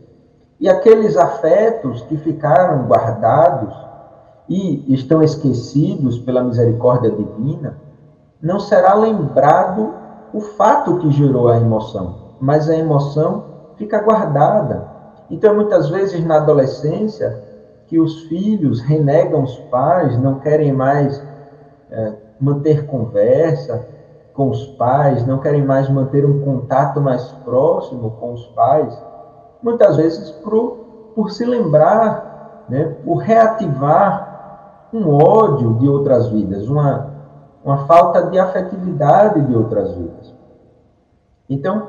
E 0.60 0.70
aqueles 0.70 1.18
afetos 1.18 2.02
que 2.04 2.18
ficaram 2.18 2.88
guardados 2.88 3.76
e 4.48 4.94
estão 4.94 5.22
esquecidos 5.22 6.20
pela 6.20 6.44
misericórdia 6.44 7.12
divina, 7.12 7.78
não 8.42 8.60
será 8.60 8.94
lembrado 8.94 9.94
o 10.34 10.40
fato 10.40 10.98
que 11.00 11.12
gerou 11.12 11.50
a 11.50 11.58
emoção, 11.58 12.16
mas 12.40 12.70
a 12.70 12.76
emoção 12.76 13.44
fica 13.76 14.00
guardada. 14.02 14.88
Então, 15.30 15.56
muitas 15.56 15.90
vezes 15.90 16.24
na 16.26 16.38
adolescência, 16.38 17.44
que 17.88 18.00
os 18.00 18.24
filhos 18.24 18.82
renegam 18.82 19.44
os 19.44 19.58
pais, 19.72 20.18
não 20.18 20.40
querem 20.40 20.72
mais 20.72 21.22
é, 21.92 22.14
manter 22.40 22.86
conversa 22.86 23.88
com 24.34 24.50
os 24.50 24.66
pais, 24.66 25.26
não 25.26 25.40
querem 25.40 25.64
mais 25.64 25.90
manter 25.90 26.26
um 26.26 26.42
contato 26.42 27.00
mais 27.00 27.24
próximo 27.46 28.12
com 28.20 28.34
os 28.34 28.46
pais, 28.48 28.94
muitas 29.66 29.98
vezes 29.98 30.30
por, 30.30 30.78
por 31.16 31.32
se 31.32 31.44
lembrar, 31.44 32.66
né, 32.70 32.96
por 33.04 33.16
reativar 33.16 34.88
um 34.94 35.10
ódio 35.10 35.74
de 35.80 35.90
outras 35.90 36.30
vidas, 36.30 36.70
uma, 36.70 37.10
uma 37.64 37.88
falta 37.88 38.28
de 38.28 38.38
afetividade 38.38 39.42
de 39.42 39.56
outras 39.56 39.92
vidas. 39.96 40.36
Então, 41.50 41.88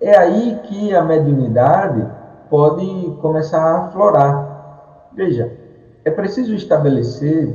é 0.00 0.16
aí 0.16 0.58
que 0.64 0.94
a 0.94 1.04
mediunidade 1.04 2.08
pode 2.48 2.86
começar 3.20 3.60
a 3.60 3.78
aflorar. 3.84 5.10
Veja, 5.12 5.52
é 6.06 6.10
preciso 6.10 6.54
estabelecer 6.54 7.54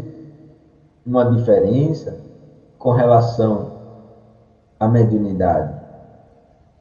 uma 1.04 1.26
diferença 1.32 2.20
com 2.78 2.92
relação 2.92 3.72
à 4.80 4.88
mediunidade. 4.88 5.74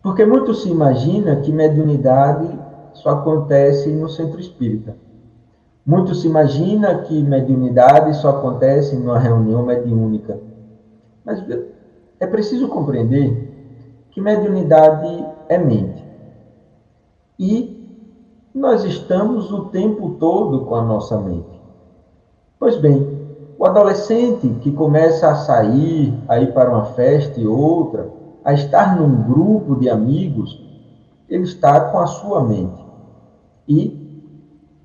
Porque 0.02 0.26
muito 0.26 0.52
se 0.52 0.68
imagina 0.68 1.36
que 1.36 1.50
mediunidade 1.50 2.61
só 2.94 3.10
acontece 3.10 3.90
no 3.90 4.08
centro 4.08 4.40
espírita. 4.40 4.96
Muito 5.84 6.14
se 6.14 6.26
imagina 6.26 6.98
que 7.02 7.22
mediunidade 7.22 8.16
só 8.16 8.30
acontece 8.30 8.94
numa 8.94 9.18
reunião 9.18 9.64
mediúnica. 9.64 10.38
Mas 11.24 11.42
é 12.20 12.26
preciso 12.26 12.68
compreender 12.68 13.50
que 14.12 14.20
mediunidade 14.20 15.26
é 15.48 15.58
mente. 15.58 16.04
E 17.38 17.82
nós 18.54 18.84
estamos 18.84 19.50
o 19.50 19.66
tempo 19.66 20.16
todo 20.20 20.66
com 20.66 20.74
a 20.74 20.82
nossa 20.82 21.18
mente. 21.18 21.60
Pois 22.58 22.76
bem, 22.76 23.22
o 23.58 23.64
adolescente 23.64 24.48
que 24.60 24.70
começa 24.70 25.28
a 25.28 25.34
sair, 25.36 26.14
a 26.28 26.38
ir 26.38 26.52
para 26.52 26.70
uma 26.70 26.84
festa 26.86 27.40
e 27.40 27.46
outra, 27.46 28.10
a 28.44 28.52
estar 28.52 28.96
num 28.96 29.22
grupo 29.22 29.76
de 29.76 29.88
amigos, 29.88 30.60
ele 31.28 31.44
está 31.44 31.80
com 31.80 31.98
a 31.98 32.06
sua 32.06 32.42
mente. 32.42 32.81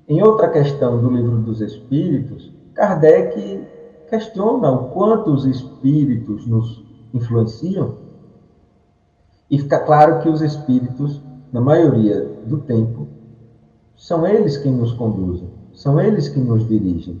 Em 0.08 0.22
outra 0.22 0.48
questão 0.48 0.98
do 0.98 1.10
livro 1.10 1.36
dos 1.36 1.60
Espíritos, 1.60 2.50
Kardec 2.72 3.62
questiona 4.08 4.70
o 4.70 4.88
quanto 4.88 5.30
os 5.30 5.44
espíritos 5.44 6.46
nos 6.46 6.82
influenciam, 7.12 7.96
e 9.50 9.58
fica 9.58 9.78
claro 9.80 10.20
que 10.20 10.28
os 10.30 10.40
espíritos, 10.40 11.20
na 11.52 11.60
maioria 11.60 12.24
do 12.46 12.56
tempo, 12.58 13.06
são 13.96 14.26
eles 14.26 14.56
quem 14.56 14.72
nos 14.72 14.92
conduzem, 14.92 15.48
são 15.74 16.00
eles 16.00 16.28
que 16.28 16.40
nos 16.40 16.66
dirigem. 16.66 17.20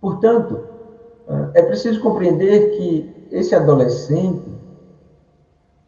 Portanto, 0.00 0.58
é 1.54 1.62
preciso 1.62 2.00
compreender 2.00 2.76
que 2.76 3.28
esse 3.30 3.54
adolescente 3.54 4.50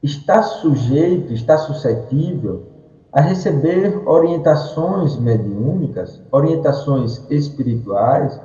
está 0.00 0.42
sujeito, 0.44 1.32
está 1.32 1.58
suscetível 1.58 2.73
a 3.14 3.20
receber 3.20 4.02
orientações 4.06 5.16
mediúnicas, 5.16 6.20
orientações 6.32 7.24
espirituais, 7.30 8.40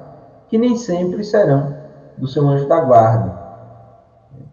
que 0.48 0.60
nem 0.60 0.78
sempre 0.78 1.24
serão 1.24 1.76
do 2.16 2.28
seu 2.28 2.48
anjo 2.48 2.68
da 2.68 2.80
guarda, 2.80 3.36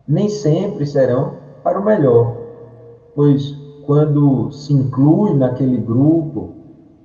nem 0.09 0.31
sempre 0.31 0.87
serão 0.87 1.35
para 1.63 1.79
o 1.79 1.85
melhor, 1.85 2.35
pois 3.15 3.55
quando 3.85 4.51
se 4.53 4.73
inclui 4.73 5.35
naquele 5.35 5.77
grupo, 5.77 6.55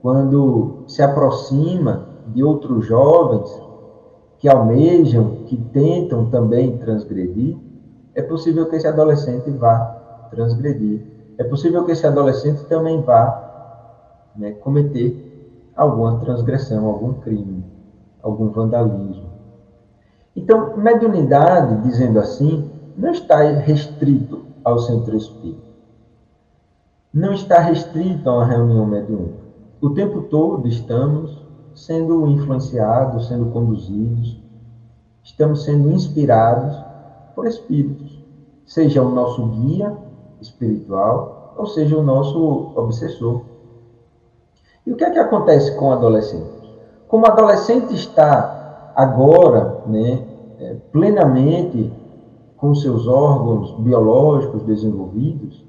quando 0.02 0.84
se 0.88 1.04
aproxima 1.04 2.08
de 2.28 2.42
outros 2.42 2.86
jovens 2.86 3.52
que 4.40 4.48
almejam, 4.48 5.44
que 5.48 5.58
tentam 5.58 6.30
também 6.30 6.78
transgredir, 6.78 7.58
é 8.16 8.22
possível 8.22 8.68
que 8.68 8.78
esse 8.78 8.88
adolescente 8.88 9.52
vá 9.52 10.28
transgredir 10.32 11.11
é 11.38 11.44
possível 11.44 11.86
que 11.86 11.92
esse 11.92 12.06
adolescente 12.06 12.64
também 12.66 13.02
vá 13.02 13.52
né, 14.36 14.52
cometer 14.52 15.72
alguma 15.76 16.20
transgressão, 16.20 16.86
algum 16.86 17.14
crime, 17.14 17.64
algum 18.22 18.50
vandalismo. 18.50 19.32
Então, 20.36 20.78
mediunidade, 20.78 21.82
dizendo 21.82 22.20
assim, 22.20 22.70
não 22.98 23.12
está 23.12 23.38
restrito 23.42 24.46
ao 24.64 24.80
centro 24.80 25.16
espírita. 25.16 25.72
Não 27.14 27.34
está 27.34 27.60
restrito 27.60 28.30
a 28.30 28.36
uma 28.36 28.46
reunião 28.46 28.86
mediúnica. 28.86 29.42
O 29.82 29.90
tempo 29.90 30.22
todo 30.24 30.68
estamos 30.68 31.46
sendo 31.74 32.28
influenciados, 32.28 33.28
sendo 33.28 33.48
conduzidos, 33.48 34.40
estamos 35.24 35.64
sendo 35.64 35.92
inspirados 35.92 36.78
por 37.36 37.48
espíritos, 37.48 38.24
seja 38.66 39.02
o 39.02 39.12
nosso 39.12 39.46
guia 39.48 39.98
espiritual, 40.42 41.54
ou 41.58 41.68
seja, 41.68 41.98
o 41.98 42.04
nosso 42.04 42.74
obsessor. 42.76 43.42
E 44.86 44.92
o 44.92 44.96
que 44.96 45.04
é 45.04 45.12
que 45.12 45.20
acontece 45.20 45.76
com 45.78 45.90
o 45.90 45.94
adolescente? 45.94 46.62
Como 47.08 47.26
o 47.26 47.30
adolescente 47.30 47.94
está 47.94 48.94
agora, 48.96 49.84
né, 49.86 50.24
é, 50.60 50.76
plenamente 50.92 51.92
com 52.58 52.74
seus 52.76 53.08
órgãos 53.08 53.72
biológicos 53.80 54.64
desenvolvidos 54.64 55.66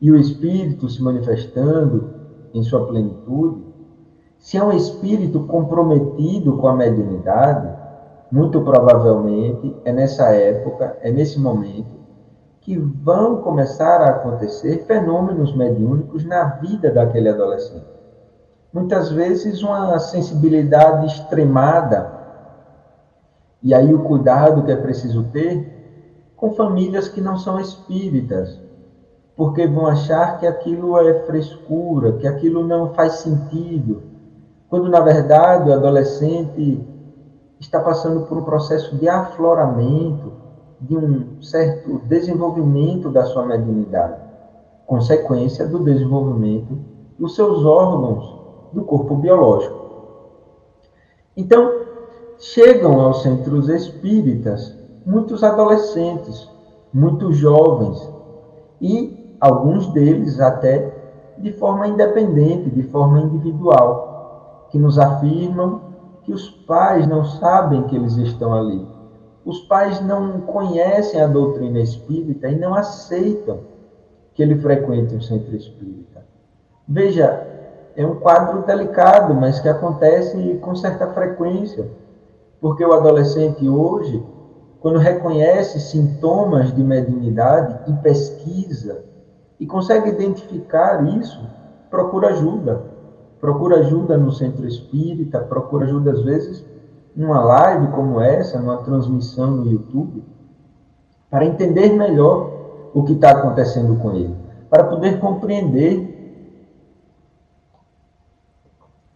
e 0.00 0.10
o 0.10 0.16
espírito 0.16 0.88
se 0.88 1.02
manifestando 1.02 2.10
em 2.54 2.62
sua 2.62 2.86
plenitude, 2.86 3.64
se 4.38 4.56
é 4.56 4.62
um 4.62 4.72
espírito 4.72 5.40
comprometido 5.40 6.56
com 6.56 6.68
a 6.68 6.76
mediunidade, 6.76 7.68
muito 8.30 8.60
provavelmente 8.60 9.74
é 9.84 9.92
nessa 9.92 10.26
época, 10.28 10.98
é 11.00 11.10
nesse 11.10 11.38
momento 11.40 11.95
que 12.66 12.76
vão 12.76 13.42
começar 13.42 14.00
a 14.00 14.10
acontecer 14.10 14.84
fenômenos 14.88 15.54
mediúnicos 15.54 16.24
na 16.24 16.42
vida 16.42 16.90
daquele 16.90 17.28
adolescente. 17.28 17.86
Muitas 18.72 19.08
vezes 19.12 19.62
uma 19.62 19.96
sensibilidade 20.00 21.06
extremada, 21.06 22.10
e 23.62 23.72
aí 23.72 23.94
o 23.94 24.02
cuidado 24.02 24.64
que 24.64 24.72
é 24.72 24.76
preciso 24.76 25.22
ter 25.32 26.32
com 26.36 26.54
famílias 26.54 27.08
que 27.08 27.20
não 27.20 27.38
são 27.38 27.60
espíritas, 27.60 28.60
porque 29.36 29.64
vão 29.68 29.86
achar 29.86 30.40
que 30.40 30.46
aquilo 30.46 30.98
é 30.98 31.20
frescura, 31.20 32.14
que 32.14 32.26
aquilo 32.26 32.66
não 32.66 32.92
faz 32.94 33.20
sentido, 33.20 34.02
quando 34.68 34.88
na 34.88 34.98
verdade 34.98 35.70
o 35.70 35.72
adolescente 35.72 36.84
está 37.60 37.78
passando 37.78 38.26
por 38.26 38.38
um 38.38 38.42
processo 38.42 38.96
de 38.96 39.08
afloramento, 39.08 40.45
de 40.80 40.96
um 40.96 41.42
certo 41.42 41.98
desenvolvimento 42.04 43.10
da 43.10 43.24
sua 43.24 43.46
mediunidade, 43.46 44.20
consequência 44.86 45.66
do 45.66 45.78
desenvolvimento 45.80 46.78
dos 47.18 47.34
seus 47.34 47.64
órgãos 47.64 48.36
do 48.72 48.82
corpo 48.84 49.16
biológico. 49.16 49.86
Então, 51.36 51.72
chegam 52.38 53.00
aos 53.00 53.22
centros 53.22 53.68
espíritas 53.68 54.74
muitos 55.04 55.42
adolescentes, 55.42 56.48
muitos 56.92 57.36
jovens, 57.36 58.12
e 58.80 59.36
alguns 59.40 59.86
deles 59.88 60.40
até 60.40 60.94
de 61.38 61.52
forma 61.52 61.86
independente, 61.86 62.70
de 62.70 62.82
forma 62.84 63.20
individual, 63.20 64.68
que 64.70 64.78
nos 64.78 64.98
afirmam 64.98 65.80
que 66.22 66.32
os 66.32 66.50
pais 66.50 67.06
não 67.06 67.24
sabem 67.24 67.84
que 67.84 67.96
eles 67.96 68.16
estão 68.16 68.52
ali. 68.52 68.95
Os 69.46 69.60
pais 69.60 70.00
não 70.00 70.40
conhecem 70.40 71.20
a 71.22 71.28
doutrina 71.28 71.78
espírita 71.78 72.48
e 72.48 72.58
não 72.58 72.74
aceitam 72.74 73.60
que 74.34 74.42
ele 74.42 74.56
frequente 74.56 75.14
o 75.14 75.22
centro 75.22 75.54
espírita. 75.54 76.24
Veja, 76.88 77.46
é 77.94 78.04
um 78.04 78.16
quadro 78.16 78.66
delicado, 78.66 79.32
mas 79.34 79.60
que 79.60 79.68
acontece 79.68 80.58
com 80.60 80.74
certa 80.74 81.06
frequência, 81.12 81.88
porque 82.60 82.84
o 82.84 82.92
adolescente 82.92 83.68
hoje, 83.68 84.20
quando 84.80 84.98
reconhece 84.98 85.78
sintomas 85.78 86.74
de 86.74 86.82
mediunidade 86.82 87.88
e 87.88 87.94
pesquisa 88.02 89.04
e 89.60 89.66
consegue 89.66 90.08
identificar 90.08 91.06
isso, 91.16 91.40
procura 91.88 92.30
ajuda. 92.30 92.82
Procura 93.40 93.76
ajuda 93.76 94.16
no 94.16 94.32
centro 94.32 94.66
espírita, 94.66 95.38
procura 95.38 95.84
ajuda 95.86 96.10
às 96.10 96.22
vezes 96.22 96.64
numa 97.16 97.42
live 97.42 97.88
como 97.92 98.20
essa, 98.20 98.60
numa 98.60 98.76
transmissão 98.78 99.52
no 99.52 99.72
YouTube, 99.72 100.22
para 101.30 101.46
entender 101.46 101.88
melhor 101.88 102.90
o 102.92 103.02
que 103.04 103.14
está 103.14 103.30
acontecendo 103.30 103.96
com 103.96 104.12
ele, 104.12 104.36
para 104.68 104.84
poder 104.84 105.18
compreender 105.18 106.14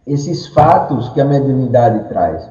esses 0.05 0.47
fatos 0.47 1.09
que 1.09 1.21
a 1.21 1.25
mediunidade 1.25 2.09
traz, 2.09 2.49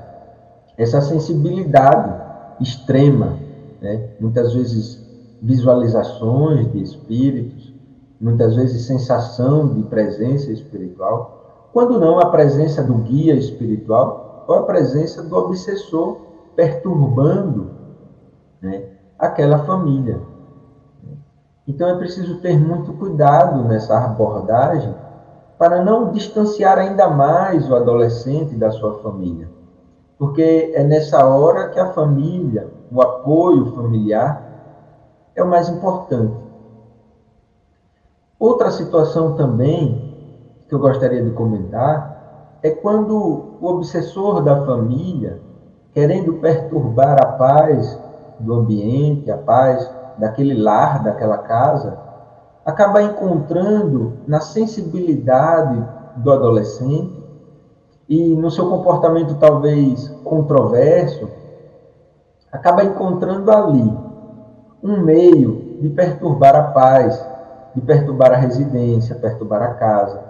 essa 0.79 1.01
sensibilidade 1.01 2.15
extrema, 2.61 3.37
né? 3.83 4.11
muitas 4.21 4.55
vezes 4.55 5.05
visualizações 5.43 6.71
de 6.71 6.81
espíritos, 6.81 7.75
muitas 8.21 8.55
vezes 8.55 8.87
sensação 8.87 9.69
de 9.69 9.83
presença 9.85 10.53
espiritual, 10.53 11.69
quando 11.73 11.99
não 11.99 12.21
a 12.21 12.27
presença 12.27 12.83
do 12.83 12.95
guia 12.95 13.35
espiritual 13.35 14.30
ou 14.51 14.57
a 14.57 14.63
presença 14.65 15.23
do 15.23 15.37
obsessor 15.37 16.23
perturbando 16.57 17.71
né, 18.61 18.83
aquela 19.17 19.61
família. 19.61 20.21
Então 21.69 21.89
é 21.89 21.97
preciso 21.97 22.41
ter 22.41 22.59
muito 22.59 22.93
cuidado 22.95 23.63
nessa 23.63 23.97
abordagem 23.97 24.93
para 25.57 25.85
não 25.85 26.11
distanciar 26.11 26.79
ainda 26.79 27.09
mais 27.09 27.71
o 27.71 27.77
adolescente 27.77 28.57
da 28.57 28.73
sua 28.73 28.99
família. 28.99 29.49
Porque 30.19 30.73
é 30.75 30.83
nessa 30.83 31.25
hora 31.25 31.69
que 31.69 31.79
a 31.79 31.93
família, 31.93 32.67
o 32.91 33.01
apoio 33.01 33.67
familiar, 33.77 34.43
é 35.37 35.45
o 35.45 35.49
mais 35.49 35.69
importante. 35.69 36.35
Outra 38.37 38.73
situação 38.73 39.37
também 39.37 40.13
que 40.69 40.75
eu 40.75 40.81
gostaria 40.81 41.23
de 41.23 41.31
comentar 41.31 42.20
é 42.63 42.71
quando 42.71 43.57
o 43.61 43.67
obsessor 43.67 44.43
da 44.43 44.65
família, 44.67 45.41
querendo 45.93 46.35
perturbar 46.35 47.19
a 47.21 47.33
paz 47.33 47.99
do 48.39 48.55
ambiente, 48.55 49.31
a 49.31 49.39
paz 49.39 49.91
daquele 50.19 50.55
lar, 50.55 51.03
daquela 51.03 51.39
casa, 51.39 51.99
acaba 52.65 53.03
encontrando 53.03 54.19
na 54.27 54.41
sensibilidade 54.41 55.83
do 56.17 56.31
adolescente 56.31 57.19
e 58.09 58.35
no 58.35 58.51
seu 58.51 58.69
comportamento 58.69 59.37
talvez 59.37 60.09
controverso, 60.25 61.29
acaba 62.53 62.85
encontrando 62.85 63.51
ali 63.51 63.99
um 64.83 65.01
meio 65.01 65.79
de 65.81 65.89
perturbar 65.89 66.57
a 66.57 66.63
paz, 66.65 67.25
de 67.75 67.81
perturbar 67.81 68.33
a 68.33 68.37
residência, 68.37 69.15
perturbar 69.15 69.63
a 69.63 69.75
casa, 69.75 70.30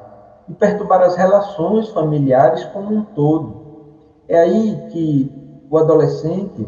de 0.51 0.57
perturbar 0.57 1.01
as 1.03 1.15
relações 1.15 1.91
familiares 1.91 2.65
como 2.67 2.93
um 2.93 3.05
todo. 3.05 3.55
É 4.27 4.37
aí 4.41 4.89
que 4.91 5.33
o 5.71 5.79
adolescente 5.79 6.67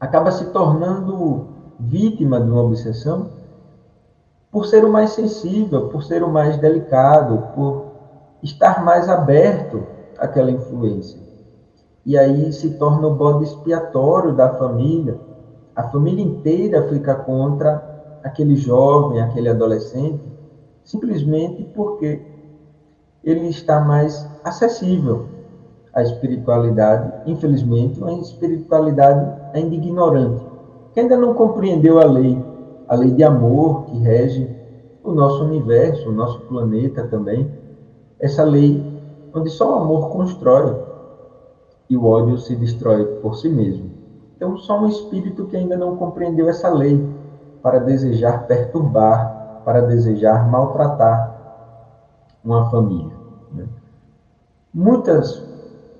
acaba 0.00 0.30
se 0.30 0.46
tornando 0.46 1.46
vítima 1.78 2.40
de 2.40 2.50
uma 2.50 2.62
obsessão 2.62 3.28
por 4.50 4.64
ser 4.64 4.82
o 4.82 4.90
mais 4.90 5.10
sensível, 5.10 5.88
por 5.88 6.02
ser 6.02 6.22
o 6.22 6.30
mais 6.30 6.56
delicado, 6.56 7.48
por 7.54 7.92
estar 8.42 8.82
mais 8.82 9.10
aberto 9.10 9.86
àquela 10.16 10.50
influência. 10.50 11.20
E 12.06 12.16
aí 12.16 12.50
se 12.50 12.78
torna 12.78 13.08
o 13.08 13.14
bode 13.14 13.44
expiatório 13.44 14.32
da 14.32 14.54
família. 14.54 15.18
A 15.76 15.82
família 15.82 16.24
inteira 16.24 16.88
fica 16.88 17.14
contra 17.14 18.18
aquele 18.24 18.56
jovem, 18.56 19.20
aquele 19.20 19.50
adolescente, 19.50 20.24
simplesmente 20.82 21.62
porque 21.74 22.37
ele 23.30 23.48
está 23.48 23.80
mais 23.80 24.28
acessível 24.44 25.26
à 25.92 26.02
espiritualidade. 26.02 27.12
Infelizmente, 27.26 28.00
uma 28.00 28.12
espiritualidade 28.14 29.30
ainda 29.52 29.74
ignorante, 29.74 30.44
que 30.92 31.00
ainda 31.00 31.16
não 31.16 31.34
compreendeu 31.34 31.98
a 32.00 32.04
lei 32.04 32.42
a 32.88 32.94
lei 32.94 33.10
de 33.10 33.22
amor 33.22 33.84
que 33.84 33.98
rege 33.98 34.48
o 35.04 35.12
nosso 35.12 35.44
universo, 35.44 36.08
o 36.08 36.12
nosso 36.12 36.40
planeta 36.40 37.06
também. 37.06 37.52
Essa 38.18 38.42
lei 38.42 38.82
onde 39.34 39.50
só 39.50 39.72
o 39.72 39.82
amor 39.82 40.08
constrói 40.08 40.74
e 41.88 41.96
o 41.96 42.06
ódio 42.06 42.38
se 42.38 42.56
destrói 42.56 43.04
por 43.20 43.36
si 43.36 43.48
mesmo. 43.48 43.90
Então, 44.34 44.56
só 44.56 44.80
um 44.80 44.88
espírito 44.88 45.46
que 45.46 45.56
ainda 45.56 45.76
não 45.76 45.96
compreendeu 45.96 46.48
essa 46.48 46.70
lei 46.70 47.06
para 47.62 47.78
desejar 47.78 48.46
perturbar, 48.46 49.62
para 49.64 49.82
desejar 49.82 50.48
maltratar 50.48 51.36
uma 52.42 52.70
família. 52.70 53.17
Muitas, 54.72 55.42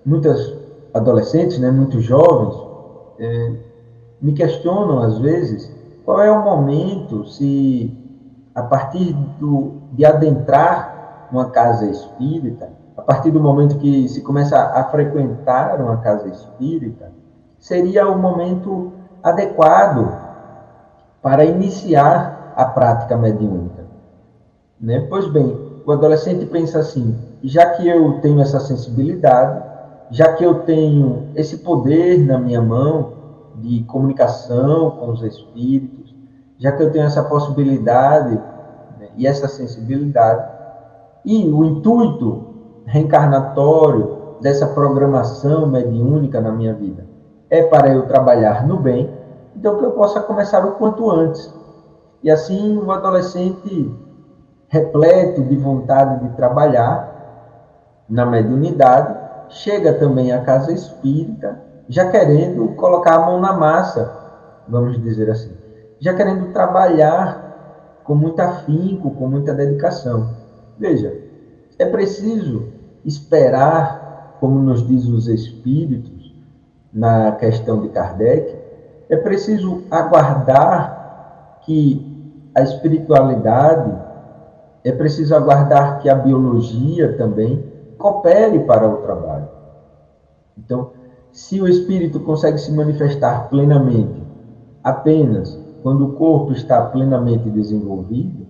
muitas 0.05 0.55
adolescentes, 0.93 1.59
né, 1.59 1.71
muitos 1.71 2.05
jovens, 2.05 2.55
é, 3.19 3.53
me 4.21 4.33
questionam 4.33 5.01
às 5.01 5.19
vezes 5.19 5.73
qual 6.05 6.23
é 6.23 6.31
o 6.31 6.43
momento, 6.43 7.27
se 7.27 7.97
a 8.55 8.63
partir 8.63 9.13
do, 9.39 9.75
de 9.93 10.05
adentrar 10.05 11.29
uma 11.31 11.51
casa 11.51 11.87
espírita, 11.87 12.71
a 12.97 13.03
partir 13.03 13.31
do 13.31 13.41
momento 13.41 13.79
que 13.79 14.09
se 14.09 14.23
começa 14.23 14.57
a, 14.59 14.81
a 14.81 14.85
frequentar 14.85 15.81
uma 15.81 15.99
casa 15.99 16.29
espírita, 16.29 17.13
seria 17.59 18.09
o 18.09 18.19
momento 18.19 18.93
adequado 19.23 20.13
para 21.23 21.45
iniciar 21.45 22.53
a 22.57 22.65
prática 22.65 23.17
mediúnica. 23.17 23.85
Né? 24.81 25.07
Pois 25.09 25.31
bem, 25.31 25.81
o 25.85 25.93
adolescente 25.93 26.47
pensa 26.47 26.79
assim: 26.79 27.17
já 27.43 27.71
que 27.71 27.87
eu 27.87 28.21
tenho 28.21 28.41
essa 28.41 28.61
sensibilidade, 28.61 29.63
já 30.11 30.33
que 30.33 30.45
eu 30.45 30.61
tenho 30.61 31.29
esse 31.35 31.59
poder 31.59 32.19
na 32.19 32.39
minha 32.39 32.61
mão 32.61 33.13
de 33.57 33.83
comunicação 33.85 34.91
com 34.93 35.11
os 35.11 35.23
espíritos, 35.23 36.15
já 36.59 36.73
que 36.73 36.83
eu 36.83 36.91
tenho 36.91 37.05
essa 37.05 37.23
possibilidade 37.23 38.35
né, 38.99 39.09
e 39.17 39.27
essa 39.27 39.47
sensibilidade, 39.47 40.59
e 41.25 41.49
o 41.49 41.65
intuito 41.65 42.47
reencarnatório 42.87 44.19
dessa 44.41 44.67
programação 44.67 45.67
mediúnica 45.67 46.41
na 46.41 46.51
minha 46.51 46.73
vida 46.75 47.07
é 47.51 47.63
para 47.63 47.89
eu 47.89 48.07
trabalhar 48.07 48.67
no 48.67 48.79
bem, 48.79 49.11
então 49.57 49.79
que 49.79 49.85
eu 49.85 49.93
possa 49.93 50.21
começar 50.21 50.65
o 50.65 50.73
quanto 50.73 51.11
antes. 51.11 51.53
E 52.23 52.31
assim 52.31 52.77
o 52.79 52.91
adolescente 52.91 53.95
repleto 54.69 55.43
de 55.43 55.57
vontade 55.57 56.25
de 56.25 56.37
trabalhar 56.37 57.18
na 58.09 58.25
mediunidade, 58.25 59.15
chega 59.51 59.93
também 59.95 60.33
à 60.33 60.43
casa 60.43 60.73
espírita, 60.73 61.61
já 61.89 62.11
querendo 62.11 62.69
colocar 62.77 63.17
a 63.17 63.27
mão 63.27 63.41
na 63.41 63.53
massa, 63.53 64.13
vamos 64.69 65.01
dizer 65.03 65.31
assim 65.31 65.59
já 66.01 66.15
querendo 66.15 66.53
trabalhar 66.53 68.01
com 68.05 68.15
muito 68.15 68.41
afinco, 68.41 69.11
com 69.11 69.27
muita 69.27 69.53
dedicação. 69.53 70.31
Veja, 70.79 71.15
é 71.79 71.87
preciso 71.87 72.69
esperar, 73.05 74.37
como 74.41 74.59
nos 74.61 74.87
diz 74.87 75.07
os 75.07 75.29
espíritos 75.29 76.35
na 76.93 77.33
questão 77.33 77.81
de 77.83 77.89
Kardec, 77.89 78.57
é 79.09 79.17
preciso 79.17 79.83
aguardar 79.91 81.59
que 81.63 82.07
a 82.55 82.63
espiritualidade, 82.63 83.93
é 84.85 84.93
preciso 84.93 85.35
aguardar 85.35 86.01
que 86.01 86.09
a 86.09 86.15
biologia 86.15 87.17
também 87.17 87.68
coopere 87.99 88.61
para 88.61 88.89
o 88.89 88.99
trabalho. 88.99 89.49
Então, 90.57 90.93
se 91.33 91.61
o 91.61 91.69
espírito 91.69 92.21
consegue 92.21 92.59
se 92.59 92.73
manifestar 92.73 93.49
plenamente 93.49 94.23
apenas 94.83 95.59
quando 95.83 96.07
o 96.07 96.13
corpo 96.13 96.53
está 96.53 96.83
plenamente 96.87 97.51
desenvolvido, 97.51 98.47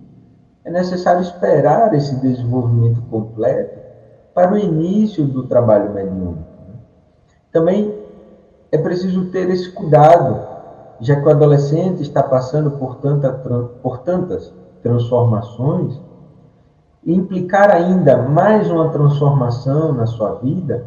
é 0.63 0.71
necessário 0.71 1.21
esperar 1.21 1.93
esse 1.93 2.15
desenvolvimento 2.21 3.01
completo 3.03 3.79
para 4.33 4.53
o 4.53 4.57
início 4.57 5.25
do 5.25 5.47
trabalho 5.47 5.93
mediúnico. 5.93 6.43
Também 7.51 7.93
é 8.71 8.77
preciso 8.77 9.25
ter 9.31 9.49
esse 9.49 9.71
cuidado, 9.71 10.39
já 10.99 11.15
que 11.15 11.27
o 11.27 11.31
adolescente 11.31 12.01
está 12.01 12.21
passando 12.21 12.71
por, 12.71 12.95
tanta, 12.97 13.31
por 13.81 13.99
tantas 13.99 14.53
transformações, 14.81 15.99
e 17.03 17.13
implicar 17.13 17.71
ainda 17.71 18.17
mais 18.17 18.69
uma 18.69 18.89
transformação 18.89 19.93
na 19.93 20.05
sua 20.05 20.35
vida, 20.35 20.85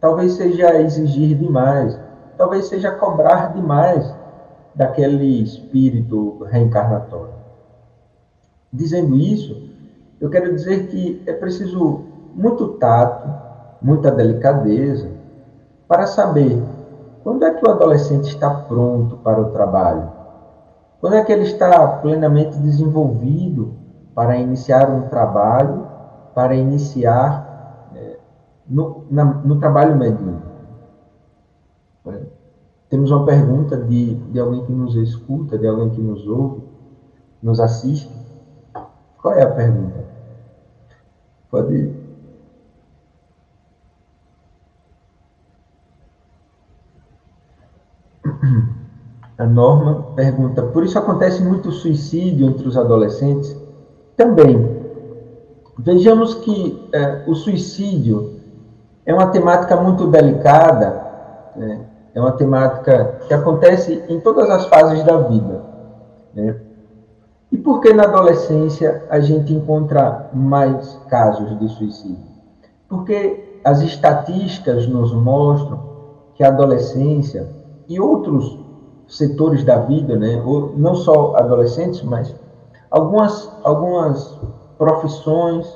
talvez 0.00 0.32
seja 0.32 0.80
exigir 0.80 1.36
demais, 1.36 1.98
talvez 2.36 2.66
seja 2.66 2.90
cobrar 2.90 3.52
demais 3.52 4.12
daquele 4.74 5.42
espírito 5.42 6.44
reencarnatório. 6.50 7.34
Dizendo 8.72 9.16
isso, 9.16 9.70
eu 10.20 10.28
quero 10.28 10.52
dizer 10.54 10.88
que 10.88 11.22
é 11.26 11.32
preciso 11.32 12.02
muito 12.34 12.68
tato, 12.78 13.28
muita 13.80 14.10
delicadeza, 14.10 15.08
para 15.86 16.06
saber 16.06 16.60
quando 17.22 17.44
é 17.44 17.50
que 17.52 17.66
o 17.66 17.70
adolescente 17.70 18.28
está 18.28 18.50
pronto 18.50 19.16
para 19.18 19.40
o 19.40 19.50
trabalho, 19.50 20.10
quando 21.00 21.14
é 21.14 21.24
que 21.24 21.32
ele 21.32 21.44
está 21.44 21.86
plenamente 21.98 22.58
desenvolvido 22.58 23.83
para 24.14 24.36
iniciar 24.36 24.88
um 24.90 25.08
trabalho, 25.08 25.86
para 26.34 26.54
iniciar 26.54 27.90
é, 27.94 28.18
no, 28.68 29.04
na, 29.10 29.24
no 29.24 29.58
trabalho 29.58 29.96
mediúnico. 29.96 30.54
Temos 32.88 33.10
uma 33.10 33.24
pergunta 33.24 33.76
de, 33.76 34.14
de 34.14 34.38
alguém 34.38 34.64
que 34.64 34.72
nos 34.72 34.94
escuta, 34.94 35.58
de 35.58 35.66
alguém 35.66 35.90
que 35.90 36.00
nos 36.00 36.26
ouve, 36.28 36.62
nos 37.42 37.58
assiste. 37.58 38.10
Qual 39.20 39.34
é 39.34 39.42
a 39.42 39.50
pergunta? 39.50 40.04
Pode. 41.50 41.74
Ir. 41.74 42.04
A 49.36 49.46
Norma 49.46 50.14
pergunta: 50.14 50.62
por 50.62 50.84
isso 50.84 50.98
acontece 50.98 51.42
muito 51.42 51.72
suicídio 51.72 52.46
entre 52.46 52.68
os 52.68 52.76
adolescentes? 52.76 53.63
Também. 54.16 54.84
Vejamos 55.78 56.34
que 56.34 56.88
é, 56.92 57.24
o 57.26 57.34
suicídio 57.34 58.40
é 59.04 59.12
uma 59.12 59.26
temática 59.28 59.76
muito 59.76 60.06
delicada. 60.06 61.02
Né? 61.56 61.86
é 62.14 62.20
uma 62.20 62.32
temática 62.32 63.18
que 63.26 63.34
acontece 63.34 64.02
em 64.08 64.20
todas 64.20 64.48
as 64.48 64.66
fases 64.66 65.02
da 65.02 65.16
vida. 65.16 65.62
Né? 66.32 66.56
E 67.50 67.58
por 67.58 67.80
que 67.80 67.92
na 67.92 68.04
adolescência 68.04 69.04
a 69.10 69.18
gente 69.18 69.52
encontra 69.52 70.30
mais 70.32 70.96
casos 71.08 71.58
de 71.58 71.68
suicídio? 71.68 72.34
Porque 72.88 73.60
as 73.64 73.80
estatísticas 73.80 74.86
nos 74.86 75.12
mostram 75.12 75.80
que 76.34 76.44
a 76.44 76.48
adolescência 76.48 77.48
e 77.88 78.00
outros 78.00 78.58
setores 79.08 79.64
da 79.64 79.78
vida, 79.78 80.16
né, 80.16 80.42
não 80.76 80.94
só 80.94 81.36
adolescentes, 81.36 82.02
mas 82.02 82.34
algumas, 82.94 83.50
algumas 83.64 84.38
profissões, 84.78 85.66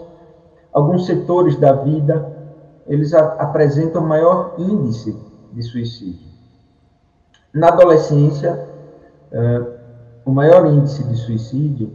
alguns 0.72 1.04
setores 1.04 1.56
da 1.56 1.72
vida, 1.72 2.32
eles 2.86 3.12
a, 3.12 3.32
apresentam 3.34 4.06
maior 4.06 4.54
índice 4.56 5.18
de 5.52 5.62
suicídio. 5.64 6.28
Na 7.52 7.68
adolescência, 7.68 8.68
uh, 9.32 9.78
o 10.24 10.30
maior 10.30 10.64
índice 10.66 11.02
de 11.02 11.16
suicídio 11.16 11.92